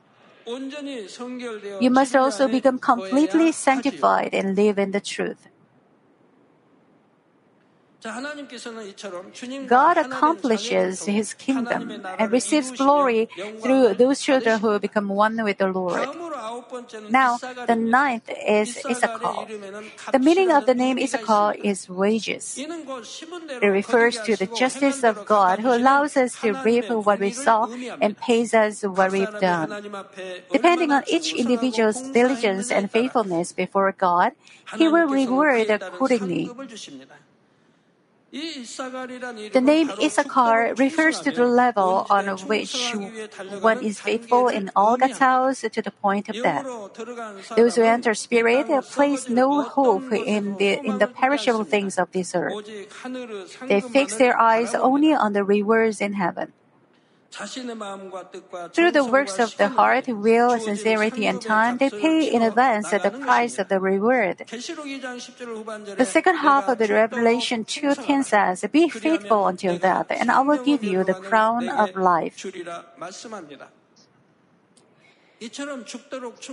You 1.81 1.91
must 1.91 2.15
also 2.15 2.49
become 2.49 2.79
completely 2.79 3.53
sanctified 3.53 4.35
and 4.35 4.55
live 4.55 4.79
in 4.79 4.93
the 4.93 5.01
truth. 5.01 5.49
God 9.67 9.97
accomplishes 9.97 11.05
His 11.05 11.35
kingdom 11.35 11.91
and 12.19 12.33
receives 12.33 12.71
glory 12.71 13.29
through 13.63 13.95
those 13.95 14.21
children 14.21 14.61
who 14.61 14.79
become 14.79 15.09
one 15.09 15.43
with 15.43 15.59
the 15.59 15.69
Lord. 15.69 16.09
Now, 17.11 17.39
the 17.67 17.77
ninth 17.77 18.31
is 18.47 18.79
Issachar. 18.89 19.47
The 20.13 20.19
meaning 20.19 20.51
of 20.51 20.67
the 20.67 20.75
name 20.75 20.99
Issachar 20.99 21.55
is 21.63 21.89
wages. 21.89 22.59
It 22.59 23.67
refers 23.67 24.21
to 24.21 24.37
the 24.37 24.47
justice 24.47 25.03
of 25.05 25.25
God 25.25 25.61
who 25.61 25.73
allows 25.73 26.17
us 26.17 26.41
to 26.41 26.53
reap 26.65 26.89
what 26.91 27.21
we 27.21 27.31
sow 27.31 27.69
and 28.01 28.17
pays 28.17 28.55
us 28.55 28.83
what 28.83 29.13
we've 29.13 29.41
done. 29.41 29.71
Depending 30.53 30.93
on 30.93 31.03
each 31.09 31.35
individual's 31.35 32.01
diligence 32.11 32.71
and 32.71 32.91
faithfulness 32.91 33.53
before 33.53 33.93
God, 33.93 34.33
He 34.77 34.89
will 34.89 35.07
reward 35.07 35.71
accordingly. 35.71 36.51
The 38.37 39.63
name 39.63 39.91
Issachar 40.03 40.75
refers 40.77 41.21
to 41.21 41.31
the 41.31 41.47
level 41.47 42.07
on 42.11 42.27
which 42.45 42.95
one 43.61 43.83
is 43.83 44.01
faithful 44.01 44.49
in 44.49 44.71
all 44.77 44.97
God's 44.97 45.19
house 45.19 45.61
to 45.61 45.81
the 45.81 45.91
point 45.91 46.29
of 46.29 46.37
death. 46.43 46.67
Those 47.57 47.77
who 47.77 47.83
enter 47.83 48.13
spirit 48.15 48.69
place 48.93 49.29
no 49.29 49.63
hope 49.63 50.13
in 50.13 50.57
the, 50.57 50.85
in 50.85 50.99
the 50.99 51.07
perishable 51.07 51.65
things 51.65 51.99
of 51.99 52.13
this 52.13 52.35
earth. 52.35 52.67
They 53.67 53.81
fix 53.81 54.17
their 54.17 54.39
eyes 54.39 54.75
only 54.75 55.15
on 55.15 55.33
the 55.33 55.45
rewards 55.45 56.01
in 56.01 56.15
heaven. 56.15 56.53
Through 58.73 58.93
the 58.93 59.05
works 59.05 59.39
of 59.39 59.57
the 59.57 59.69
heart, 59.69 60.09
will, 60.09 60.59
sincerity, 60.59 61.27
and 61.27 61.41
time, 61.41 61.79
they 61.79 61.91
pay 61.91 62.31
in 62.33 62.43
advance 62.43 62.91
the 62.91 63.11
price 63.11 63.59
of 63.59 63.69
the 63.69 63.81
reward. 63.81 64.45
The 64.49 66.09
second 66.09 66.37
half 66.37 66.69
of 66.69 66.79
the 66.79 66.89
Revelation 66.89 67.65
2.10 67.65 68.25
says, 68.25 68.65
Be 68.71 68.89
faithful 68.89 69.47
until 69.47 69.79
death, 69.79 70.07
and 70.11 70.31
I 70.31 70.41
will 70.41 70.63
give 70.63 70.83
you 70.85 71.05
the 71.05 71.15
crown 71.15 71.69
of 71.69 71.97
life. 71.97 72.45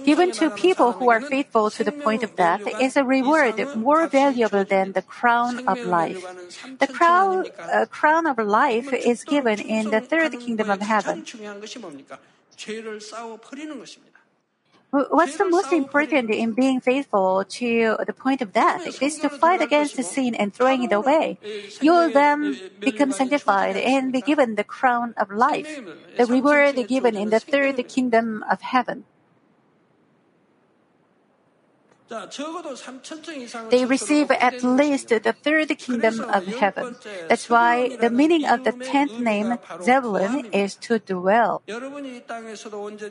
Given 0.04 0.32
to 0.34 0.50
people 0.50 0.92
who 0.92 1.10
are 1.10 1.22
faithful 1.22 1.70
to 1.72 1.84
the 1.86 1.92
point 1.92 2.22
of 2.22 2.36
death 2.36 2.62
is 2.82 2.98
a 2.98 3.04
reward 3.06 3.56
more 3.78 4.08
valuable 4.08 4.66
than 4.66 4.92
the 4.92 5.02
crown 5.02 5.66
of 5.68 5.80
life. 5.80 6.20
The 6.80 6.88
crown, 6.88 7.46
uh, 7.58 7.86
crown 7.90 8.28
of 8.28 8.38
life 8.40 8.92
is 8.92 9.24
given 9.24 9.60
in 9.60 9.90
the 9.90 10.02
third 10.02 10.38
kingdom 10.40 10.70
of 10.70 10.82
heaven. 10.82 11.24
What's 14.94 15.38
the 15.38 15.50
most 15.50 15.74
important 15.74 16.30
in 16.30 16.54
being 16.54 16.80
faithful 16.80 17.44
to 17.58 17.98
the 18.06 18.14
point 18.14 18.44
of 18.44 18.54
death? 18.54 18.86
It 18.86 19.02
is 19.02 19.18
to 19.26 19.30
fight 19.30 19.60
against 19.60 19.98
the 19.98 20.04
sin 20.04 20.36
and 20.36 20.54
throwing 20.54 20.84
it 20.84 20.94
away. 20.94 21.40
You 21.82 21.94
will 21.94 22.12
then 22.12 22.62
become 22.80 23.12
sanctified 23.12 23.76
and 23.76 24.14
be 24.14 24.22
given 24.22 24.54
the 24.54 24.64
crown 24.64 25.16
of 25.18 25.32
life, 25.32 25.82
the 26.16 26.28
reward 26.28 26.78
given 26.88 27.18
in 27.18 27.32
the 27.32 27.40
third 27.40 27.82
kingdom 27.88 28.46
of 28.46 28.62
heaven. 28.62 29.06
They 33.70 33.86
receive 33.86 34.30
at 34.32 34.64
least 34.64 35.10
the 35.10 35.34
third 35.34 35.70
kingdom 35.80 36.22
of 36.22 36.46
heaven. 36.46 36.96
That's 37.28 37.50
why 37.50 37.96
the 37.98 38.10
meaning 38.10 38.46
of 38.46 38.64
the 38.64 38.72
tenth 38.72 39.20
name, 39.20 39.58
Zebulun, 39.82 40.44
is 40.52 40.76
to 40.88 41.00
dwell. 41.00 41.64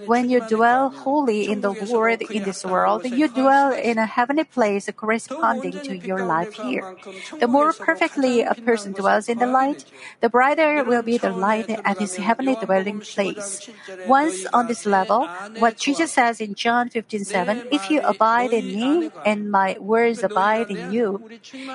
When 0.06 0.28
you 0.30 0.40
dwell 0.40 0.90
wholly 0.90 1.50
in 1.50 1.60
the 1.60 1.72
Lord 1.72 2.22
in 2.22 2.44
this 2.44 2.64
world, 2.64 3.04
you 3.04 3.28
dwell 3.28 3.72
in 3.72 3.98
a 3.98 4.06
heavenly 4.06 4.44
place 4.44 4.88
corresponding 4.94 5.80
to 5.80 5.96
your 5.96 6.26
life 6.26 6.52
here. 6.52 6.94
The 7.40 7.48
more 7.48 7.72
perfectly 7.72 8.42
a 8.42 8.54
person 8.54 8.92
dwells 8.92 9.28
in 9.28 9.38
the 9.38 9.46
light, 9.46 9.84
the 10.20 10.28
brighter 10.28 10.84
will 10.84 11.02
be 11.02 11.18
the 11.18 11.30
light 11.30 11.70
at 11.84 11.98
his 11.98 12.16
heavenly 12.16 12.56
dwelling 12.56 13.00
place. 13.00 13.68
Once 14.06 14.46
on 14.52 14.66
this 14.66 14.86
level, 14.86 15.28
what 15.58 15.76
Jesus 15.78 16.12
says 16.12 16.40
in 16.40 16.54
John 16.54 16.88
15:7, 16.90 17.66
if 17.70 17.90
you 17.90 18.00
abide 18.04 18.52
in 18.52 18.66
me, 18.66 18.81
and 19.24 19.50
my 19.50 19.76
words 19.78 20.22
abide 20.22 20.70
in 20.70 20.90
you. 20.90 21.20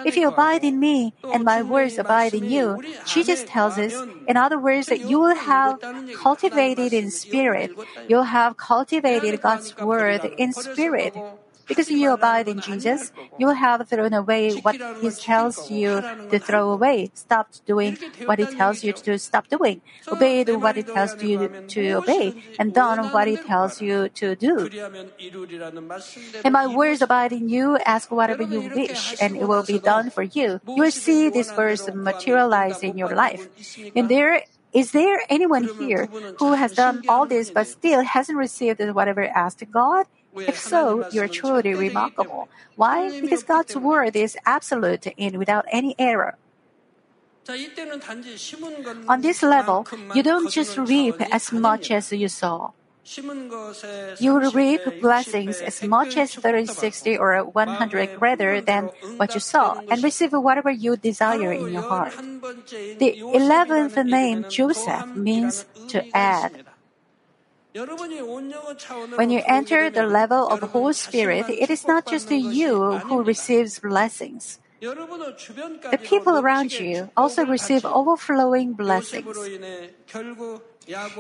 If 0.04 0.15
you 0.17 0.28
abide 0.28 0.63
in 0.63 0.80
me 0.80 1.13
and 1.32 1.43
my 1.43 1.62
words 1.62 1.98
abide 1.98 2.34
in 2.34 2.48
you, 2.48 2.80
Jesus 3.04 3.43
tells 3.43 3.78
us, 3.78 4.06
in 4.28 4.38
other 4.38 4.60
words, 4.60 4.88
that 4.88 5.02
you 5.02 5.20
will 5.20 5.36
have 5.36 5.78
cultivated 6.12 6.93
in 6.93 7.12
spirit. 7.12 7.72
You'll 8.08 8.24
have 8.24 8.58
cultivated 8.58 9.39
God's 9.41 9.74
word 9.80 10.26
in 10.38 10.54
spirit. 10.54 11.13
Because 11.68 11.90
you 11.90 12.12
abide 12.14 12.48
in 12.48 12.60
Jesus, 12.62 13.12
you 13.38 13.50
have 13.50 13.88
thrown 13.88 14.14
away 14.14 14.54
what 14.54 14.76
He 15.02 15.10
tells 15.12 15.70
you 15.70 16.02
to 16.32 16.40
throw 16.40 16.72
away, 16.72 17.12
stopped 17.14 17.66
doing 17.66 17.98
what 18.26 18.40
He 18.40 18.46
tells 18.46 18.84
you 18.84 18.94
to 18.94 19.04
do, 19.04 19.18
stop 19.18 19.48
doing, 19.48 19.82
obeyed 20.08 20.50
what 20.50 20.76
He 20.76 20.84
tells 20.84 21.22
you 21.22 21.50
to 21.68 21.92
obey, 21.92 22.34
and 22.58 22.74
done 22.74 23.12
what 23.12 23.28
He 23.28 23.38
tells 23.38 23.82
you 23.82 24.10
to 24.10 24.36
do. 24.36 24.70
And 26.44 26.54
my 26.54 26.68
words 26.68 27.02
abide 27.02 27.34
in 27.34 27.50
you, 27.50 27.78
ask 27.86 28.12
whatever 28.12 28.44
you 28.44 28.62
wish, 28.74 29.16
and 29.22 29.36
it 29.36 29.48
will 29.48 29.64
be 29.64 29.80
done 29.80 30.10
for 30.10 30.24
you. 30.24 30.60
You 30.68 30.84
will 30.84 30.92
see 30.92 31.30
this 31.30 31.52
verse 31.52 31.88
materialize 31.94 32.84
in 32.84 32.98
your 32.98 33.14
life. 33.16 33.50
And 33.96 34.10
there 34.10 34.44
is 34.74 34.92
there 34.92 35.24
anyone 35.30 35.64
here 35.80 36.10
who 36.38 36.54
has 36.54 36.74
done 36.74 37.04
all 37.08 37.26
this 37.26 37.50
but 37.50 37.68
still 37.68 38.04
hasn't 38.04 38.38
received 38.38 38.80
whatever 38.94 39.24
asked 39.24 39.64
God? 39.72 40.06
If 40.38 40.60
so, 40.60 41.06
you're 41.12 41.28
truly 41.28 41.73
remarkable. 41.73 42.50
Why? 42.76 43.19
Because 43.21 43.43
God's 43.43 43.76
word 43.76 44.15
is 44.15 44.38
absolute 44.45 45.08
and 45.17 45.38
without 45.38 45.65
any 45.71 45.95
error. 45.97 46.38
On 49.08 49.21
this 49.21 49.41
level, 49.41 49.88
you 50.13 50.21
don't 50.21 50.52
just 50.52 50.78
reap 50.78 51.15
as 51.32 51.52
much 51.52 51.91
as 51.91 52.12
you 52.12 52.28
sow. 52.28 52.73
You 54.19 54.34
will 54.36 54.52
reap 54.52 54.82
blessings 55.00 55.62
as 55.62 55.82
much 55.82 56.17
as 56.17 56.36
30, 56.36 56.65
60, 56.65 57.17
or 57.17 57.39
100 57.41 58.19
greater 58.19 58.60
than 58.60 58.89
what 59.15 59.34
you 59.34 59.39
saw, 59.39 59.80
and 59.89 60.04
receive 60.04 60.34
whatever 60.34 60.69
you 60.69 60.97
desire 60.97 61.54
in 61.54 61.71
your 61.71 61.84
heart. 61.84 62.13
The 63.00 63.19
eleventh 63.34 63.95
name, 64.04 64.45
Joseph, 64.50 65.15
means 65.15 65.65
to 65.88 66.04
add. 66.13 66.65
When 69.16 69.30
you 69.30 69.42
enter 69.46 69.90
the 69.90 70.06
level 70.06 70.48
of 70.48 70.62
the 70.62 70.68
Holy 70.68 70.94
Spirit, 70.94 71.46
it 71.50 71.70
is 71.70 71.86
not 71.86 72.08
just 72.08 72.32
you 72.32 72.98
who 73.06 73.24
receives 73.24 73.80
blessings. 73.80 74.60
The 74.80 76.00
people 76.02 76.38
around 76.38 76.72
you 76.74 77.10
also 77.18 77.46
receive 77.46 77.84
overflowing 77.86 78.74
blessings. 78.74 79.38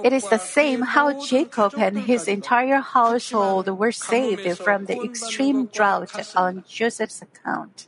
It 0.03 0.13
is 0.13 0.29
the 0.29 0.37
same 0.37 0.81
how 0.81 1.25
Jacob 1.25 1.73
and 1.77 1.97
his 1.99 2.27
entire 2.27 2.79
household 2.79 3.67
were 3.67 3.91
saved 3.91 4.57
from 4.57 4.85
the 4.85 5.01
extreme 5.01 5.65
drought 5.67 6.13
on 6.35 6.63
Joseph's 6.67 7.21
account. 7.21 7.87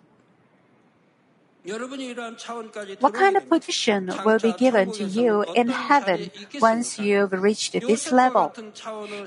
What 2.99 3.13
kind 3.13 3.37
of 3.37 3.49
position 3.49 4.11
will 4.25 4.39
be 4.39 4.53
given 4.53 4.91
to 4.93 5.03
you 5.03 5.43
in 5.55 5.69
heaven 5.69 6.31
once 6.59 6.97
you've 6.99 7.33
reached 7.33 7.73
this 7.73 8.11
level? 8.11 8.53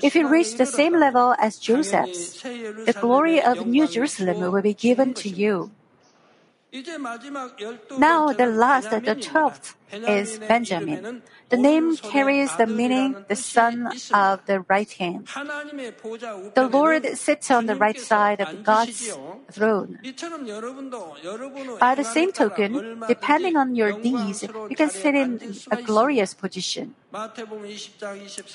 If 0.01 0.15
you 0.15 0.27
reach 0.27 0.55
the 0.55 0.65
same 0.65 0.99
level 0.99 1.35
as 1.39 1.57
Joseph's, 1.57 2.41
the 2.41 2.95
glory 2.99 3.41
of 3.41 3.65
New 3.65 3.87
Jerusalem 3.87 4.51
will 4.51 4.61
be 4.61 4.73
given 4.73 5.13
to 5.15 5.29
you. 5.29 5.71
Now, 7.99 8.33
the 8.33 8.47
last, 8.47 8.89
the 8.89 9.15
twelfth, 9.15 9.75
is 9.91 10.39
Benjamin. 10.39 11.21
The 11.53 11.61
name 11.61 11.97
carries 11.97 12.49
the 12.57 12.65
meaning 12.65 13.13
the 13.29 13.35
son 13.35 13.85
of 14.09 14.41
the 14.49 14.65
right 14.65 14.89
hand. 14.97 15.29
The 16.57 16.65
Lord 16.65 17.05
sits 17.13 17.51
on 17.51 17.67
the 17.67 17.75
right 17.75 17.99
side 17.99 18.41
of 18.41 18.63
God's 18.63 19.13
throne. 19.51 19.99
By 21.79 21.93
the 21.93 22.03
same 22.03 22.31
token, 22.31 23.05
depending 23.07 23.55
on 23.55 23.75
your 23.75 23.93
deeds, 24.01 24.41
you 24.41 24.75
can 24.75 24.89
sit 24.89 25.13
in 25.13 25.53
a 25.69 25.77
glorious 25.77 26.33
position. 26.33 26.95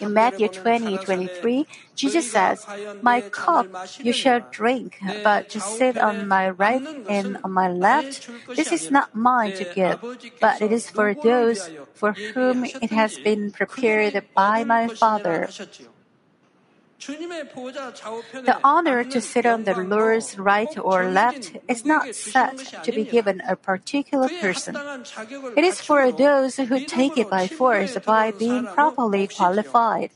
In 0.01 0.12
Matthew 0.12 0.49
20, 0.49 0.99
23, 0.99 1.66
Jesus 1.94 2.31
says, 2.31 2.66
My 3.03 3.21
cup 3.21 3.66
you 4.03 4.12
shall 4.12 4.40
drink, 4.51 4.99
but 5.23 5.49
to 5.51 5.61
sit 5.61 5.99
on 5.99 6.27
my 6.27 6.51
right 6.51 6.83
and 7.09 7.38
on 7.44 7.53
my 7.53 7.68
left, 7.68 8.29
this 8.57 8.73
is 8.73 8.90
not 8.90 9.14
mine 9.14 9.53
to 9.55 9.64
give, 9.64 10.01
but 10.40 10.61
it 10.61 10.73
is 10.73 10.90
for 10.90 11.14
those 11.14 11.71
for 11.94 12.12
whom 12.35 12.64
it 12.64 12.90
has 12.90 13.18
been 13.18 13.51
prepared 13.51 14.25
by 14.35 14.64
my 14.64 14.88
Father. 14.88 15.49
The 16.98 18.58
honor 18.64 19.04
to 19.04 19.20
sit 19.20 19.46
on 19.46 19.64
the 19.64 19.74
Lord's 19.74 20.37
right 20.37 20.76
or 20.78 21.08
left 21.08 21.56
is 21.68 21.84
not 21.84 22.14
set 22.14 22.58
to 22.82 22.90
be 22.90 23.04
given 23.04 23.40
a 23.46 23.54
particular 23.54 24.28
person. 24.40 24.76
It 25.56 25.64
is 25.64 25.80
for 25.80 26.11
those 26.11 26.56
who 26.56 26.84
take 26.84 27.16
it 27.16 27.30
by 27.30 27.46
force 27.46 27.96
by 28.04 28.32
being 28.32 28.66
properly 28.66 29.28
qualified. 29.28 30.11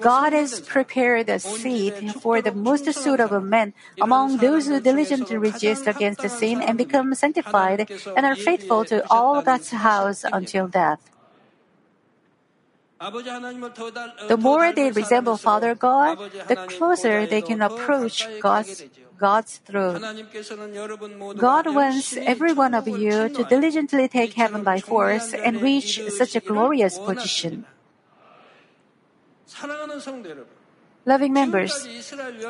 God 0.00 0.32
has 0.32 0.60
prepared 0.60 1.28
a 1.28 1.38
seat 1.38 1.94
for 2.20 2.42
the 2.42 2.50
most 2.50 2.92
suitable 2.92 3.40
men 3.40 3.72
among 4.00 4.38
those 4.38 4.66
who 4.66 4.80
diligently 4.80 5.36
resist 5.36 5.86
against 5.86 6.22
the 6.22 6.28
sin 6.28 6.60
and 6.60 6.78
become 6.78 7.14
sanctified 7.14 7.88
and 8.16 8.26
are 8.26 8.34
faithful 8.34 8.84
to 8.86 9.06
all 9.10 9.42
God's 9.42 9.70
house 9.70 10.24
until 10.24 10.66
death. 10.66 11.11
The 13.02 14.38
more 14.38 14.72
they 14.72 14.92
resemble 14.92 15.36
Father 15.36 15.74
God, 15.74 16.18
the 16.46 16.54
closer 16.70 17.26
they 17.26 17.42
can 17.42 17.60
approach 17.60 18.28
God's 18.40 18.84
God's 19.18 19.58
throne. 19.62 20.02
God 21.38 21.74
wants 21.74 22.16
every 22.16 22.52
one 22.52 22.74
of 22.74 22.86
you 22.86 23.28
to 23.28 23.42
diligently 23.44 24.06
take 24.08 24.34
heaven 24.34 24.62
by 24.62 24.78
force 24.78 25.34
and 25.34 25.62
reach 25.62 26.02
such 26.10 26.34
a 26.34 26.40
glorious 26.40 26.98
position. 26.98 27.66
Loving 31.04 31.32
members, 31.32 31.86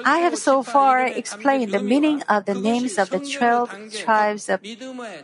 I 0.05 0.19
have 0.19 0.37
so 0.37 0.63
far 0.63 1.07
explained 1.07 1.73
the 1.73 1.81
meaning 1.81 2.23
of 2.29 2.45
the 2.45 2.55
names 2.55 2.99
of 2.99 3.09
the 3.09 3.21
12 3.21 3.95
tribes 3.95 4.49
of 4.51 4.61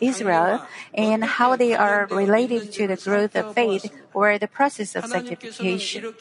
Israel 0.01 0.65
and 0.95 1.23
how 1.25 1.55
they 1.57 1.75
are 1.75 2.07
related 2.11 2.73
to 2.73 2.87
the 2.87 2.97
growth 2.97 3.37
of 3.37 3.55
faith 3.55 3.93
or 4.15 4.39
the 4.39 4.49
process 4.49 4.97
of 4.97 5.05
sanctification. 5.05 6.15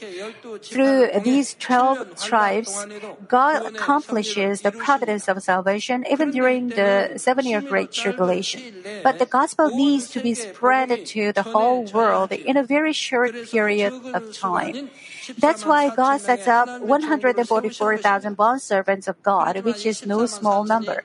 Through 0.62 1.10
these 1.24 1.56
12 1.56 2.22
tribes, 2.22 2.86
God 3.28 3.66
accomplishes 3.66 4.62
the 4.62 4.72
providence 4.72 5.28
of 5.30 5.42
salvation 5.42 6.04
even 6.12 6.32
during 6.32 6.70
the 6.70 7.14
seven 7.16 7.46
year 7.46 7.62
Great 7.62 7.92
Tribulation. 7.92 8.84
But 9.02 9.20
the 9.20 9.26
gospel 9.26 9.70
needs 9.70 10.10
to 10.12 10.20
be 10.20 10.34
spread 10.34 11.06
to 11.16 11.32
the 11.32 11.44
whole 11.44 11.86
world 11.86 12.34
in 12.34 12.58
a 12.58 12.64
very 12.64 12.92
short 12.92 13.32
period 13.50 13.94
of 14.14 14.36
time. 14.36 14.92
That's 15.36 15.66
why 15.66 15.94
God 15.94 16.22
sets 16.22 16.48
up 16.48 16.82
144,000 16.82 18.36
bond 18.36 18.62
servants 18.62 19.08
of 19.08 19.22
God, 19.24 19.64
which 19.64 19.86
is 19.86 20.06
no 20.06 20.26
small 20.26 20.64
number. 20.64 21.04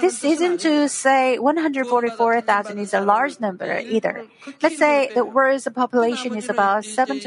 This 0.00 0.22
isn't 0.24 0.60
to 0.60 0.88
say 0.88 1.38
144,000 1.38 2.78
is 2.78 2.94
a 2.94 3.00
large 3.00 3.40
number 3.40 3.78
either. 3.78 4.26
Let's 4.62 4.78
say 4.78 5.10
the 5.14 5.24
world's 5.24 5.66
population 5.74 6.36
is 6.36 6.48
about 6.48 6.84
7 6.84 7.20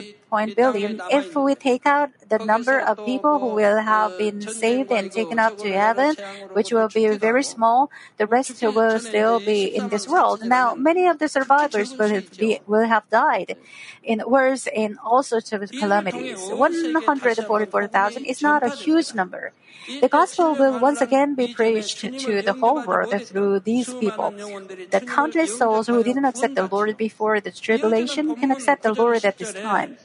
billion. 0.56 1.02
If 1.12 1.36
we 1.36 1.56
take 1.56 1.86
out 1.86 2.10
the 2.30 2.40
number 2.40 2.80
of 2.80 3.06
people 3.06 3.40
who 3.40 3.54
will 3.54 3.78
have 3.78 4.18
been 4.18 4.42
saved 4.42 4.92
and 4.92 5.12
taken 5.12 5.38
up 5.38 5.58
to 5.60 5.72
heaven, 5.72 6.16
which 6.54 6.72
will 6.72 6.88
be 6.88 7.08
very 7.18 7.44
small, 7.44 7.92
the 8.18 8.26
rest 8.26 8.62
will 8.62 9.00
still 9.00 9.40
be 9.40 9.76
in 9.76 9.90
this 9.90 10.08
world. 10.08 10.44
Now, 10.44 10.76
many 10.76 11.08
of 11.08 11.20
the 11.20 11.28
survivors 11.28 11.96
will, 11.98 12.22
be, 12.38 12.60
will 12.66 12.88
have 12.88 13.10
died 13.10 13.58
in 14.02 14.24
wars 14.26 14.68
and 14.76 14.98
all 15.04 15.24
sorts 15.24 15.52
of 15.52 15.70
calamities. 15.72 16.40
144,000 16.50 18.26
is 18.26 18.42
not 18.42 18.64
a 18.64 18.70
huge 18.70 19.14
number. 19.14 19.52
The 19.88 20.08
gospel 20.10 20.56
will 20.56 20.80
once 20.80 21.02
again 21.02 21.36
be 21.36 21.54
preached 21.54 22.00
to 22.02 22.42
the 22.42 22.54
whole 22.54 22.84
world 22.84 23.14
through 23.24 23.60
these 23.62 23.94
people. 23.94 24.32
The 24.92 25.04
countless 25.06 25.58
souls 25.58 25.88
who 25.88 26.04
didn't 26.04 26.26
accept 26.26 26.56
the 26.56 26.68
Lord 26.68 26.96
before 26.98 27.40
the 27.42 27.52
tribulation 27.52 28.36
can 28.36 28.52
accept 28.52 28.84
the 28.84 28.94
Lord 28.94 29.26
at 29.26 29.38
this 29.38 29.54
time. 29.54 29.98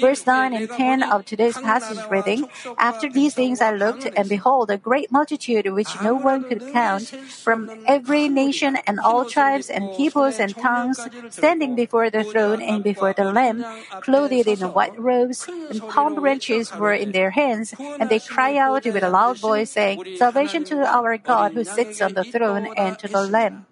Verse 0.00 0.26
9 0.26 0.54
and 0.54 0.68
10 0.68 1.02
of 1.02 1.24
today's 1.24 1.58
passage 1.58 1.98
reading 2.10 2.48
After 2.78 3.08
these 3.08 3.34
things 3.34 3.60
I 3.60 3.72
looked, 3.72 4.06
and 4.16 4.28
behold, 4.28 4.70
a 4.70 4.76
great 4.76 5.10
multitude 5.10 5.70
which 5.72 6.00
no 6.02 6.14
one 6.14 6.44
could 6.44 6.62
count, 6.72 7.08
from 7.44 7.70
every 7.86 8.28
nation 8.28 8.76
and 8.86 9.00
all 9.00 9.24
tribes 9.24 9.70
and 9.70 9.96
peoples 9.96 10.38
and 10.38 10.54
tongues, 10.56 11.00
standing 11.30 11.74
before 11.74 12.10
the 12.10 12.24
throne 12.24 12.60
and 12.60 12.82
before 12.82 13.12
the 13.12 13.24
Lamb, 13.24 13.64
clothed 14.02 14.46
in 14.46 14.60
white 14.72 14.98
robes, 14.98 15.48
and 15.48 15.80
palm 15.88 16.16
branches 16.16 16.72
were 16.74 16.92
in 16.92 17.12
their 17.12 17.30
hands, 17.30 17.74
and 17.78 18.10
they 18.10 18.18
cry 18.20 18.56
out 18.56 18.84
with 18.84 19.02
a 19.02 19.08
loud 19.08 19.21
loud 19.22 19.38
voice 19.38 19.70
saying, 19.70 20.02
Salvation 20.16 20.64
to 20.64 20.76
our 20.86 21.16
God 21.18 21.52
who 21.52 21.64
sits 21.64 22.00
on 22.02 22.14
the 22.14 22.24
throne 22.24 22.66
and 22.76 22.98
to 22.98 23.08
the 23.08 23.22
Lamb. 23.22 23.66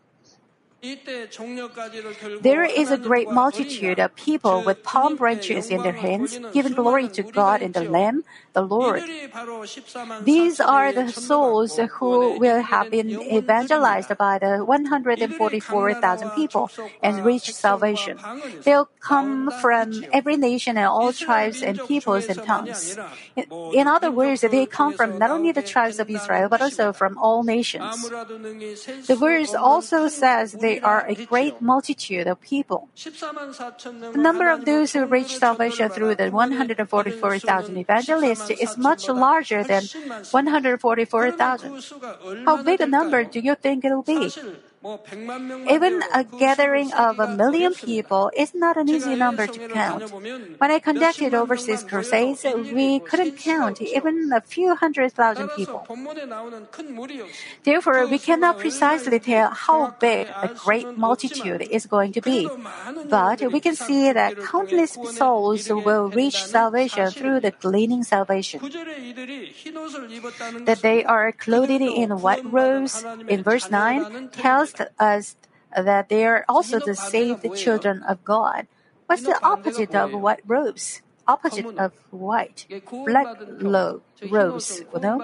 There 2.40 2.64
is 2.64 2.90
a 2.90 2.97
great 2.97 3.31
multitude 3.31 3.99
of 3.99 4.16
people 4.16 4.64
with 4.64 4.83
palm 4.83 5.16
branches 5.16 5.69
in 5.69 5.83
their 5.83 5.93
hands, 5.93 6.40
giving 6.53 6.73
glory 6.73 7.09
to 7.09 7.23
God 7.23 7.61
and 7.61 7.75
the 7.75 7.85
Lamb, 7.85 8.25
the 8.55 8.62
Lord. 8.62 9.05
These 10.25 10.59
are 10.59 10.93
the 10.93 11.12
souls 11.12 11.79
who 12.01 12.38
will 12.38 12.62
have 12.62 12.90
been 12.90 13.11
evangelized 13.11 14.16
by 14.16 14.38
the 14.38 14.64
144,000 14.64 16.31
people 16.31 16.71
and 17.03 17.25
reach 17.27 17.53
salvation. 17.53 18.19
They'll 18.64 18.88
come 19.01 19.53
from 19.61 20.05
every 20.12 20.38
nation 20.38 20.79
and 20.79 20.87
all 20.87 21.12
tribes 21.12 21.61
and 21.62 21.79
peoples 21.87 22.25
and 22.25 22.43
tongues. 22.43 22.97
In 23.37 23.87
other 23.87 24.11
words, 24.11 24.40
they 24.40 24.64
come 24.64 24.95
from 24.95 25.19
not 25.19 25.31
only 25.31 25.53
the 25.53 25.62
tribes 25.62 26.01
of 26.01 26.09
Israel, 26.09 26.49
but 26.49 26.62
also 26.62 26.95
from 26.95 27.19
all 27.19 27.45
nations. 27.45 28.09
The 29.07 29.16
verse 29.16 29.55
also 29.55 30.09
says 30.09 30.53
they 30.53 30.69
they 30.70 30.80
are 30.80 31.04
a 31.06 31.14
great 31.26 31.61
multitude 31.61 32.26
of 32.30 32.40
people. 32.40 32.88
The 32.94 34.22
number 34.28 34.48
of 34.48 34.64
those 34.64 34.92
who 34.92 35.04
reach 35.04 35.37
salvation 35.37 35.90
through 35.90 36.14
the 36.14 36.30
144,000 36.30 37.76
evangelists 37.76 38.50
is 38.50 38.78
much 38.78 39.09
larger 39.09 39.64
than 39.64 39.83
144,000. 40.30 42.46
How 42.46 42.62
big 42.62 42.80
a 42.80 42.87
number 42.87 43.24
do 43.24 43.40
you 43.40 43.54
think 43.54 43.85
it 43.85 43.90
will 43.90 44.06
be? 44.06 44.30
Even 44.83 46.01
a 46.14 46.25
gathering 46.25 46.90
of 46.95 47.19
a 47.19 47.29
million 47.37 47.75
people 47.75 48.31
is 48.35 48.55
not 48.55 48.79
an 48.79 48.88
easy 48.88 49.14
number 49.14 49.47
to 49.47 49.69
count. 49.69 50.11
When 50.11 50.71
I 50.71 50.79
conducted 50.79 51.35
overseas 51.35 51.85
crusades, 51.85 52.47
we 52.73 53.01
couldn't 53.01 53.37
count 53.37 53.83
even 53.83 54.33
a 54.33 54.40
few 54.40 54.75
hundred 54.75 55.12
thousand 55.12 55.51
people. 55.51 55.87
Therefore, 57.62 58.07
we 58.07 58.19
cannot 58.19 58.59
precisely 58.59 59.21
tell 59.21 59.51
how 59.51 59.95
big 60.01 60.29
a 60.29 60.49
great 60.49 60.97
multitude 60.97 61.61
is 61.61 61.85
going 61.85 62.12
to 62.12 62.23
be. 62.23 62.49
But 63.11 63.53
we 63.53 63.61
can 63.61 63.77
see 63.77 64.11
that 64.11 64.38
countless 64.38 64.97
souls 65.12 65.69
will 65.69 66.09
reach 66.09 66.43
salvation 66.43 67.11
through 67.11 67.40
the 67.40 67.51
gleaning 67.51 68.03
salvation. 68.03 68.61
That 70.64 70.81
they 70.81 71.05
are 71.05 71.33
clothed 71.33 71.71
in 71.83 72.11
white 72.21 72.51
robes 72.51 73.05
in 73.29 73.43
verse 73.43 73.71
9 73.71 74.31
tells 74.31 74.69
us 74.98 75.37
that 75.74 76.09
they 76.09 76.24
are 76.26 76.44
also 76.48 76.78
the 76.80 76.94
saved 76.94 77.46
children 77.56 78.02
of 78.02 78.24
God. 78.24 78.66
What's 79.06 79.22
the 79.22 79.38
opposite 79.42 79.94
of 79.94 80.12
white 80.12 80.42
robes? 80.46 81.02
Opposite 81.26 81.66
of 81.76 81.92
white, 82.11 82.66
black 83.04 83.26
lo- 83.48 84.02
robes, 84.28 84.83
you 84.92 85.00
know? 85.00 85.18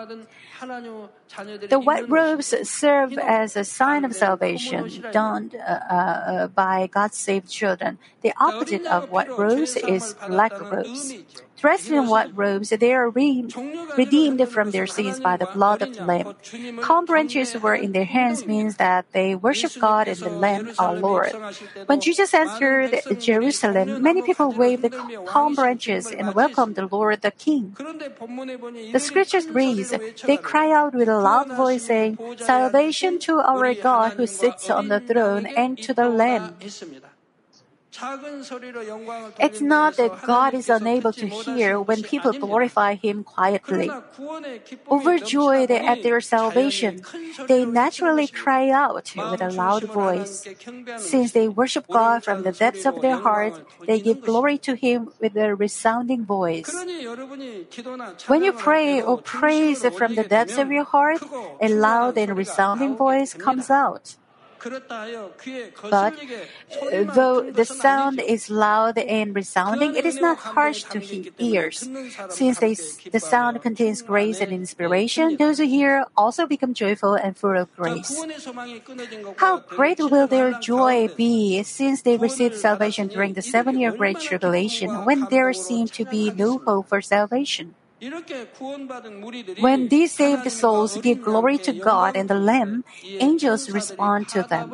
The 1.69 1.79
white 1.79 2.09
robes 2.09 2.55
serve 2.69 3.19
as 3.19 3.57
a 3.57 3.65
sign 3.65 4.05
of 4.05 4.15
salvation 4.15 5.05
donned 5.13 5.55
uh, 5.55 5.61
uh, 5.61 6.47
by 6.49 6.87
God's 6.87 7.19
saved 7.19 7.51
children. 7.51 7.99
The 8.23 8.33
opposite 8.41 8.87
of 8.87 9.11
white 9.11 9.37
robes 9.37 9.77
is 9.77 10.15
black 10.27 10.59
robes. 10.61 11.15
Dressed 11.57 11.91
in 11.91 12.09
white 12.09 12.37
robes, 12.37 12.69
they 12.69 12.93
are 12.93 13.09
re- 13.09 13.49
redeemed 13.97 14.47
from 14.49 14.71
their 14.71 14.87
sins 14.87 15.21
by 15.21 15.37
the 15.37 15.47
blood 15.47 15.81
of 15.83 15.97
the 15.97 16.05
Lamb. 16.05 16.37
Palm 16.83 17.07
branches 17.07 17.55
were 17.55 17.75
in 17.75 17.93
their 17.93 18.05
hands 18.05 18.47
means 18.47 18.77
that 18.77 19.07
they 19.13 19.35
worship 19.35 19.73
God 19.79 20.07
and 20.07 20.19
the 20.19 20.29
Lamb, 20.29 20.71
our 20.79 20.95
Lord. 20.95 21.33
When 21.87 22.01
Jesus 22.01 22.35
entered 22.35 23.01
Jerusalem, 23.19 24.03
many 24.03 24.21
people 24.23 24.53
waved 24.53 24.83
the 24.83 24.91
palm 25.25 25.55
branches 25.55 26.13
and 26.13 26.35
welcomed 26.35 26.77
the 26.77 26.87
Lord 26.87 27.23
the 27.23 27.31
King. 27.31 27.75
The 28.93 29.01
scriptures 29.01 29.49
reads, 29.49 29.95
they 30.25 30.37
cry 30.37 30.71
out 30.73 30.95
with 30.95 31.09
a 31.09 31.19
loud 31.19 31.49
voice 31.57 31.85
saying, 31.85 32.19
Salvation 32.39 33.19
to 33.21 33.41
our 33.41 33.75
God 33.75 34.15
who 34.15 34.27
sits 34.27 34.71
on 34.71 34.89
the 34.89 35.01
throne 35.01 35.47
and 35.47 35.79
to 35.83 35.95
the 35.95 36.09
Lamb. 36.09 36.55
It's 39.39 39.61
not 39.61 39.97
that 39.97 40.23
God 40.23 40.55
is 40.55 40.69
unable 40.69 41.13
to 41.13 41.27
hear 41.27 41.81
when 41.81 42.03
people 42.03 42.33
glorify 42.33 42.95
Him 42.95 43.25
quietly. 43.25 43.91
Overjoyed 44.91 45.71
at 45.71 46.03
their 46.03 46.21
salvation, 46.21 47.01
they 47.49 47.65
naturally 47.65 48.27
cry 48.27 48.71
out 48.71 49.13
with 49.17 49.41
a 49.41 49.51
loud 49.51 49.85
voice. 49.85 50.47
Since 50.97 51.33
they 51.33 51.49
worship 51.49 51.87
God 51.91 52.25
from 52.25 52.43
the 52.43 52.53
depths 52.53 52.87
of 52.87 53.01
their 53.01 53.17
heart, 53.17 53.55
they 53.87 54.01
give 54.01 54.23
glory 54.23 54.59
to 54.59 54.75
Him 54.75 55.11
with 55.21 55.37
a 55.37 55.55
resounding 55.55 56.25
voice. 56.25 56.71
When 58.27 58.43
you 58.43 58.53
pray 58.53 59.01
or 59.03 59.19
praise 59.19 59.85
from 59.97 60.15
the 60.15 60.25
depths 60.25 60.59
of 60.59 60.71
your 60.71 60.85
heart, 60.85 61.23
a 61.61 61.69
loud 61.69 62.19
and 62.19 62.37
resounding 62.37 62.97
voice 62.97 63.35
comes 63.35 63.71
out. 63.71 64.17
But 65.83 66.15
uh, 66.93 67.05
though 67.15 67.51
the 67.51 67.65
sound 67.65 68.21
is 68.21 68.51
loud 68.51 68.99
and 68.99 69.35
resounding, 69.35 69.95
it 69.95 70.05
is 70.05 70.21
not 70.21 70.39
harsh 70.39 70.83
to 70.91 70.99
his 70.99 71.29
ears. 71.39 71.89
Since 72.31 72.59
they, 72.59 72.75
the 73.11 73.21
sound 73.21 73.63
contains 73.63 74.03
grace 74.03 74.41
and 74.41 74.53
inspiration, 74.53 75.37
those 75.37 75.59
who 75.59 75.67
hear 75.67 76.07
also 76.17 76.47
become 76.47 76.75
joyful 76.75 77.15
and 77.15 77.37
full 77.37 77.57
of 77.57 77.75
grace. 77.77 78.25
How 79.37 79.59
great 79.61 80.01
will 80.01 80.27
their 80.27 80.53
joy 80.59 81.09
be 81.09 81.63
since 81.63 82.03
they 82.03 82.17
received 82.17 82.57
salvation 82.57 83.09
during 83.09 83.35
the 83.35 83.43
seven 83.43 83.79
year 83.79 83.93
Great 83.93 84.21
Tribulation 84.21 85.05
when 85.05 85.27
there 85.31 85.53
seemed 85.53 85.93
to 85.95 86.05
be 86.05 86.31
no 86.31 86.59
hope 86.59 86.89
for 86.89 87.01
salvation? 87.01 87.75
When 89.61 89.89
these 89.89 90.13
saved 90.13 90.51
souls 90.53 90.99
give 90.99 91.23
glory 91.23 91.57
to 91.59 91.73
God 91.73 92.15
and 92.15 92.29
the 92.29 92.35
Lamb, 92.35 92.85
angels 93.05 93.71
respond 93.71 94.29
to 94.29 94.43
them. 94.43 94.71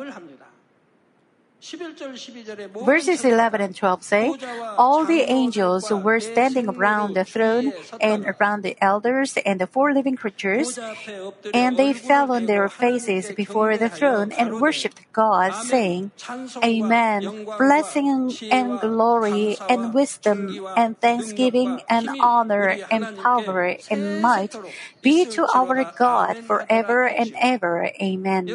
Verses 2.83 3.23
11 3.23 3.61
and 3.61 3.75
12 3.75 4.03
say, 4.03 4.33
All 4.77 5.05
the 5.05 5.21
angels 5.21 5.89
were 5.91 6.19
standing 6.19 6.67
around 6.67 7.13
the 7.15 7.23
throne 7.23 7.71
and 8.01 8.25
around 8.25 8.63
the 8.63 8.75
elders 8.83 9.37
and 9.45 9.61
the 9.61 9.67
four 9.67 9.93
living 9.93 10.15
creatures, 10.17 10.77
and 11.53 11.77
they 11.77 11.93
fell 11.93 12.31
on 12.31 12.47
their 12.47 12.67
faces 12.67 13.31
before 13.31 13.77
the 13.77 13.89
throne 13.89 14.31
and 14.33 14.59
worshipped 14.59 15.01
God, 15.13 15.53
saying, 15.55 16.11
Amen. 16.63 17.45
Blessing 17.57 18.33
and 18.51 18.79
glory 18.79 19.57
and 19.69 19.93
wisdom 19.93 20.59
and 20.75 20.99
thanksgiving 20.99 21.81
and 21.89 22.09
honor 22.19 22.77
and 22.91 23.07
power 23.17 23.77
and 23.89 24.21
might 24.21 24.55
be 25.03 25.25
to 25.35 25.45
our 25.53 25.83
God 25.99 26.37
forever 26.47 27.05
and 27.05 27.35
ever. 27.37 27.91
Amen. 28.01 28.47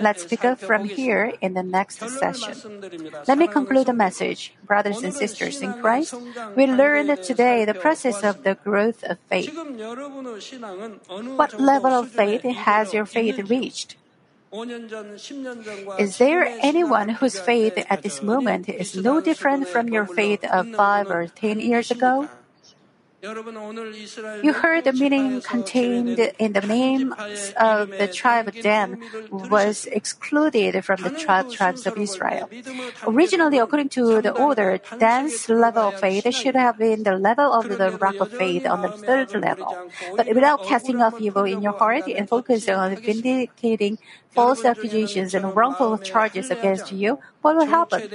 Let's 0.00 0.24
pick 0.24 0.44
up 0.44 0.58
from 0.58 0.84
here 0.86 1.34
in 1.42 1.54
the 1.54 1.62
next 1.62 1.98
session. 1.98 2.80
Let 3.26 3.36
me 3.36 3.48
conclude 3.48 3.86
the 3.86 3.92
message. 3.92 4.54
Brothers 4.64 5.02
and 5.02 5.12
sisters 5.12 5.60
in 5.60 5.74
Christ, 5.82 6.14
we 6.56 6.66
learned 6.66 7.22
today 7.22 7.64
the 7.64 7.74
process 7.74 8.22
of 8.22 8.44
the 8.44 8.54
growth 8.54 9.02
of 9.04 9.18
faith. 9.28 9.50
What 11.36 11.60
level 11.60 11.92
of 11.92 12.08
faith 12.08 12.42
has 12.42 12.94
your 12.94 13.04
faith 13.04 13.50
reached? 13.50 13.96
Is 15.98 16.18
there 16.18 16.46
anyone 16.62 17.08
whose 17.18 17.40
faith 17.40 17.74
at 17.90 18.02
this 18.02 18.22
moment 18.22 18.68
is 18.68 18.94
no 18.94 19.20
different 19.20 19.66
from 19.66 19.88
your 19.88 20.06
faith 20.06 20.44
of 20.44 20.70
five 20.70 21.10
or 21.10 21.26
ten 21.26 21.58
years 21.58 21.90
ago? 21.90 22.30
You 23.24 24.52
heard 24.52 24.84
the 24.84 24.92
meaning 24.92 25.40
contained 25.40 26.18
in 26.38 26.52
the 26.52 26.60
name 26.60 27.14
of 27.56 27.88
the 27.88 28.08
tribe 28.12 28.52
Dan 28.60 29.00
was 29.30 29.86
excluded 29.86 30.84
from 30.84 31.00
the 31.02 31.10
12 31.10 31.52
tribes 31.52 31.86
of 31.86 31.96
Israel. 31.96 32.50
Originally, 33.06 33.58
according 33.58 33.88
to 33.90 34.20
the 34.20 34.30
order, 34.30 34.78
Dan's 34.98 35.48
level 35.48 35.88
of 35.88 36.00
faith 36.00 36.28
should 36.34 36.54
have 36.54 36.76
been 36.76 37.04
the 37.04 37.16
level 37.16 37.52
of 37.52 37.68
the 37.68 37.92
rock 37.92 38.16
of 38.20 38.30
faith 38.30 38.66
on 38.66 38.82
the 38.82 38.92
third 38.92 39.34
level. 39.34 39.88
But 40.16 40.28
without 40.28 40.64
casting 40.64 41.00
off 41.00 41.18
evil 41.18 41.44
in 41.44 41.62
your 41.62 41.72
heart 41.72 42.06
and 42.06 42.28
focusing 42.28 42.74
on 42.74 42.94
vindicating 42.96 43.98
false 44.34 44.64
accusations 44.64 45.32
and 45.32 45.54
wrongful 45.56 45.96
charges 45.98 46.50
against 46.50 46.92
you, 46.92 47.18
what 47.44 47.56
will 47.56 47.68
happen? 47.68 48.08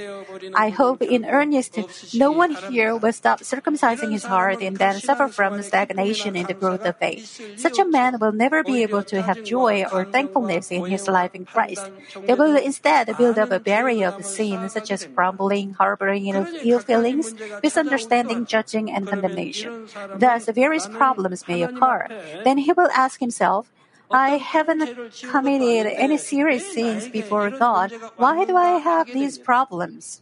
I 0.54 0.70
hope 0.70 1.02
in 1.02 1.24
earnest 1.24 1.78
no 2.12 2.32
one 2.32 2.50
here 2.66 2.96
will 2.96 3.12
stop 3.12 3.46
circumcising 3.46 4.10
his 4.10 4.24
heart 4.26 4.58
and 4.60 4.76
then 4.76 4.98
suffer 4.98 5.28
from 5.28 5.62
stagnation 5.62 6.34
in 6.34 6.46
the 6.50 6.58
growth 6.58 6.82
of 6.82 6.98
faith. 6.98 7.38
Such 7.54 7.78
a 7.78 7.86
man 7.86 8.18
will 8.18 8.32
never 8.32 8.64
be 8.64 8.82
able 8.82 9.04
to 9.04 9.22
have 9.22 9.44
joy 9.44 9.86
or 9.86 10.04
thankfulness 10.04 10.72
in 10.72 10.86
his 10.86 11.06
life 11.06 11.30
in 11.32 11.44
Christ. 11.46 11.86
They 12.26 12.34
will 12.34 12.56
instead 12.56 13.16
build 13.16 13.38
up 13.38 13.52
a 13.52 13.62
barrier 13.62 14.08
of 14.08 14.24
sin 14.26 14.68
such 14.68 14.90
as 14.90 15.06
grumbling, 15.06 15.78
harboring 15.78 16.26
ill 16.26 16.80
feelings, 16.80 17.32
misunderstanding, 17.62 18.46
judging, 18.46 18.90
and 18.90 19.06
condemnation. 19.06 19.86
Thus, 20.18 20.50
various 20.50 20.88
problems 20.88 21.46
may 21.46 21.62
occur. 21.62 22.10
Then 22.42 22.58
he 22.58 22.72
will 22.72 22.90
ask 22.90 23.20
himself, 23.20 23.70
I 24.10 24.38
haven't 24.38 24.90
committed 25.30 25.86
any 25.86 26.18
serious 26.18 26.72
sins 26.72 27.08
before 27.08 27.50
God. 27.50 27.92
Why 28.16 28.44
do 28.44 28.56
I 28.56 28.78
have 28.78 29.06
these 29.06 29.38
problems? 29.38 30.20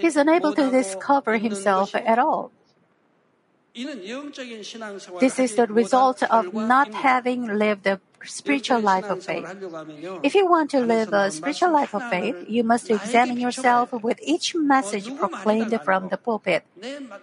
He's 0.00 0.16
unable 0.16 0.52
to 0.54 0.70
discover 0.70 1.36
himself 1.38 1.94
at 1.94 2.18
all. 2.18 2.50
This 5.20 5.38
is 5.38 5.54
the 5.54 5.66
result 5.68 6.22
of 6.22 6.54
not 6.54 6.94
having 6.94 7.58
lived 7.58 7.86
a 7.86 8.00
spiritual 8.26 8.80
life 8.80 9.06
of 9.06 9.22
faith. 9.22 9.46
If 10.22 10.34
you 10.34 10.46
want 10.46 10.70
to 10.70 10.80
live 10.80 11.12
a 11.12 11.30
spiritual 11.30 11.72
life 11.72 11.94
of 11.94 12.02
faith, 12.10 12.36
you 12.48 12.64
must 12.64 12.90
examine 12.90 13.38
yourself 13.38 13.92
with 13.92 14.18
each 14.22 14.54
message 14.54 15.14
proclaimed 15.16 15.78
from 15.84 16.08
the 16.08 16.16
pulpit. 16.16 16.64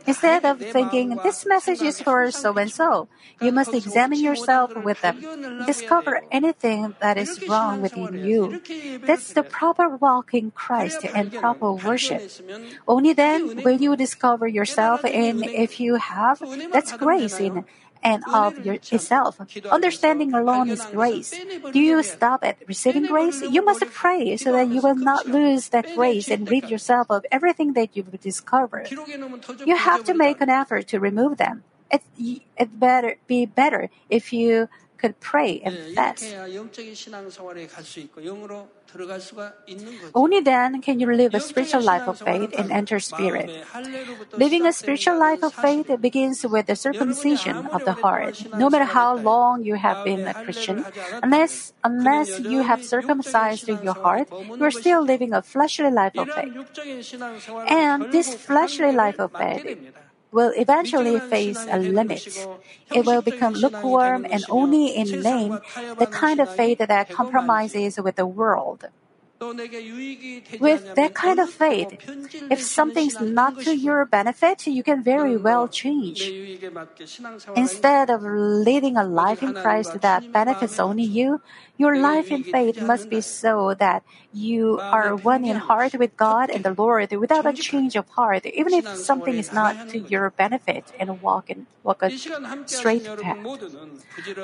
Instead 0.05 0.45
of 0.45 0.59
thinking, 0.59 1.19
this 1.23 1.45
message 1.45 1.81
is 1.81 2.01
for 2.01 2.31
so 2.31 2.53
and 2.57 2.71
so, 2.71 3.07
you 3.41 3.51
must 3.51 3.73
examine 3.73 4.19
yourself 4.19 4.75
with 4.75 5.01
them. 5.01 5.21
Discover 5.65 6.21
anything 6.31 6.95
that 6.99 7.17
is 7.17 7.41
wrong 7.47 7.81
within 7.81 8.23
you. 8.23 8.61
That's 9.05 9.33
the 9.33 9.43
proper 9.43 9.89
walk 9.89 10.33
in 10.33 10.51
Christ 10.51 11.05
and 11.13 11.33
proper 11.33 11.73
worship. 11.73 12.21
Only 12.87 13.13
then 13.13 13.63
will 13.63 13.79
you 13.79 13.95
discover 13.95 14.47
yourself, 14.47 15.03
and 15.05 15.43
if 15.45 15.79
you 15.79 15.95
have, 15.95 16.41
that's 16.71 16.91
grace 16.93 17.39
in 17.39 17.65
and 18.03 18.23
of 18.33 18.59
yourself. 18.65 19.39
Understanding 19.71 20.33
alone 20.33 20.69
is 20.69 20.85
grace. 20.87 21.33
Do 21.71 21.79
you 21.79 22.03
stop 22.03 22.43
at 22.43 22.57
receiving 22.67 23.07
grace? 23.07 23.41
You 23.41 23.63
must 23.63 23.85
pray 23.91 24.37
so 24.37 24.51
that 24.51 24.67
you 24.67 24.81
will 24.81 24.95
not 24.95 25.27
lose 25.27 25.69
that 25.69 25.95
grace 25.95 26.29
and 26.29 26.49
rid 26.49 26.69
yourself 26.69 27.07
of 27.09 27.25
everything 27.31 27.73
that 27.73 27.95
you've 27.95 28.11
discovered. 28.19 28.91
You 29.65 29.75
have 29.75 30.03
to 30.03 30.13
make 30.13 30.41
an 30.41 30.49
effort 30.49 30.87
to 30.89 30.99
remove 30.99 31.37
them. 31.37 31.63
It, 31.89 32.03
it 32.57 32.79
better 32.79 33.17
be 33.27 33.45
better 33.45 33.89
if 34.09 34.33
you 34.33 34.67
could 35.03 35.19
pray 35.19 35.59
and 35.59 35.75
fast. 35.91 36.23
Only 40.15 40.39
then 40.39 40.81
can 40.81 40.99
you 41.01 41.11
live 41.11 41.33
a 41.35 41.43
spiritual 41.43 41.83
life 41.83 42.07
of 42.07 42.23
faith 42.23 42.55
and 42.55 42.71
enter 42.71 42.99
spirit. 43.03 43.51
Living 44.37 44.63
a 44.65 44.71
spiritual 44.71 45.19
life 45.19 45.43
of 45.43 45.51
faith 45.51 45.91
begins 45.99 46.45
with 46.47 46.67
the 46.71 46.77
circumcision 46.77 47.67
of 47.75 47.83
the 47.83 47.99
heart. 47.99 48.39
No 48.55 48.69
matter 48.69 48.87
how 48.87 49.19
long 49.19 49.65
you 49.67 49.75
have 49.75 50.05
been 50.05 50.23
a 50.23 50.33
Christian, 50.45 50.85
unless 51.19 51.73
unless 51.83 52.39
you 52.39 52.63
have 52.63 52.85
circumcised 52.85 53.67
your 53.67 53.97
heart, 53.97 54.31
you 54.31 54.63
are 54.63 54.71
still 54.71 55.03
living 55.03 55.33
a 55.33 55.41
fleshly 55.41 55.91
life 55.91 56.15
of 56.15 56.29
faith. 56.31 56.55
And 57.67 58.07
this 58.15 58.31
fleshly 58.35 58.93
life 58.93 59.19
of 59.19 59.35
faith 59.35 59.67
will 60.33 60.51
eventually 60.57 61.19
face 61.19 61.65
a 61.69 61.77
limit. 61.79 62.47
It 62.93 63.05
will 63.05 63.21
become 63.21 63.53
lukewarm 63.53 64.25
and 64.29 64.43
only 64.49 64.87
in 64.87 65.21
name 65.21 65.59
the 65.99 66.07
kind 66.07 66.39
of 66.39 66.49
faith 66.49 66.79
that 66.79 67.09
compromises 67.09 67.99
with 67.99 68.15
the 68.15 68.27
world. 68.27 68.85
With 70.59 70.93
that 70.95 71.13
kind 71.13 71.39
of 71.39 71.49
faith, 71.49 71.91
if 72.49 72.61
something's 72.61 73.19
not 73.19 73.59
to 73.61 73.75
your 73.75 74.05
benefit, 74.05 74.67
you 74.67 74.83
can 74.83 75.03
very 75.03 75.37
well 75.37 75.67
change. 75.67 76.33
Instead 77.55 78.09
of 78.09 78.23
leading 78.23 78.97
a 78.97 79.03
life 79.03 79.41
in 79.43 79.53
Christ 79.53 80.01
that 80.01 80.31
benefits 80.33 80.79
only 80.79 81.03
you, 81.03 81.41
your 81.77 81.95
life 81.97 82.31
in 82.31 82.43
faith 82.43 82.79
must 82.81 83.09
be 83.09 83.21
so 83.21 83.73
that 83.75 84.03
you 84.33 84.81
are 84.91 85.15
one 85.15 85.45
in 85.45 85.57
heart 85.57 85.93
with 85.95 86.17
God 86.17 86.49
and 86.49 86.63
the 86.63 86.73
Lord 86.77 87.11
without 87.11 87.45
a 87.45 87.53
change 87.53 87.95
of 87.95 88.09
heart, 88.09 88.45
even 88.45 88.73
if 88.73 88.87
something 88.95 89.37
is 89.37 89.51
not 89.51 89.77
to 89.89 89.99
your 89.99 90.31
benefit 90.31 90.91
and 90.99 91.21
walk 91.21 91.49
in 91.49 91.67
walk 91.83 92.01
a 92.01 92.11
straight 92.65 93.09
path. 93.19 93.37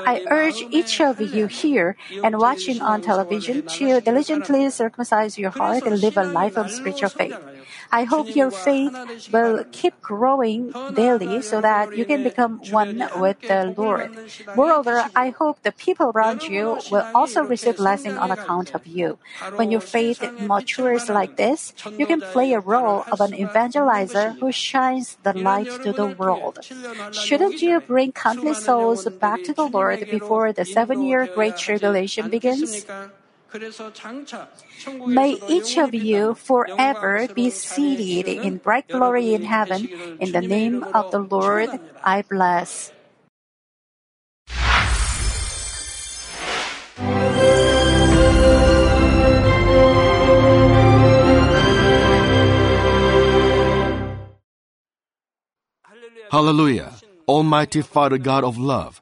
I 0.05 0.21
urge 0.29 0.63
each 0.71 0.99
of 1.01 1.21
you 1.21 1.47
here 1.47 1.95
and 2.23 2.39
watching 2.39 2.81
on 2.81 3.01
television 3.01 3.63
to 3.77 4.01
diligently 4.01 4.69
circumcise 4.89 5.37
your 5.37 5.51
heart 5.51 5.85
and 5.85 6.01
live 6.01 6.17
a 6.17 6.23
life 6.23 6.57
of 6.57 6.71
spiritual 6.71 7.09
faith. 7.09 7.39
I 7.91 8.03
hope 8.05 8.35
your 8.35 8.51
faith 8.51 8.99
will 9.31 9.63
keep 9.71 10.01
growing 10.01 10.75
daily 10.91 11.41
so 11.41 11.61
that 11.61 11.89
you 11.95 12.05
can 12.05 12.23
become 12.23 12.57
one 12.69 13.03
with 13.15 13.37
the 13.47 13.73
Lord. 13.77 14.09
Moreover, 14.53 15.05
I 15.15 15.29
hope 15.29 15.61
the 15.61 15.71
people 15.71 16.11
around 16.13 16.47
you 16.47 16.81
will 16.89 17.05
also 17.13 17.41
receive 17.43 17.75
blessing 17.77 18.17
on 18.17 18.31
account 18.31 18.71
of 18.73 18.85
you. 18.85 19.19
When 19.55 19.71
your 19.71 19.81
faith 19.81 20.23
matures 20.37 21.09
like 21.09 21.35
this, 21.35 21.73
you 21.97 22.05
can 22.05 22.21
play 22.21 22.53
a 22.53 22.59
role 22.59 23.05
of 23.11 23.21
an 23.21 23.31
evangelizer 23.33 24.37
who 24.39 24.51
shines 24.51 25.17
the 25.23 25.33
light 25.33 25.69
to 25.83 25.93
the 25.93 26.07
world. 26.07 26.59
Shouldn't 27.11 27.61
you 27.61 27.81
bring 27.81 28.11
countless 28.11 28.59
souls 28.59 29.07
back 29.19 29.43
to 29.43 29.53
the 29.53 29.67
Lord 29.67 30.07
before 30.09 30.53
the 30.53 30.65
seven 30.65 31.01
year 31.01 31.27
Great 31.27 31.55
Tribulation 31.55 32.29
begins? 32.29 32.87
May 35.07 35.41
each 35.47 35.77
of 35.77 35.93
you 35.93 36.35
forever 36.35 37.27
be 37.33 37.49
seated 37.49 38.27
in 38.27 38.57
bright 38.57 38.87
glory 38.87 39.33
in 39.33 39.43
heaven. 39.43 39.89
In 40.19 40.31
the 40.31 40.41
name 40.41 40.83
of 40.93 41.11
the 41.11 41.19
Lord, 41.19 41.69
I 42.03 42.21
bless. 42.21 42.91
Hallelujah! 56.31 56.93
Almighty 57.27 57.81
Father 57.81 58.19
God 58.19 58.43
of 58.43 58.57
love. 58.59 59.01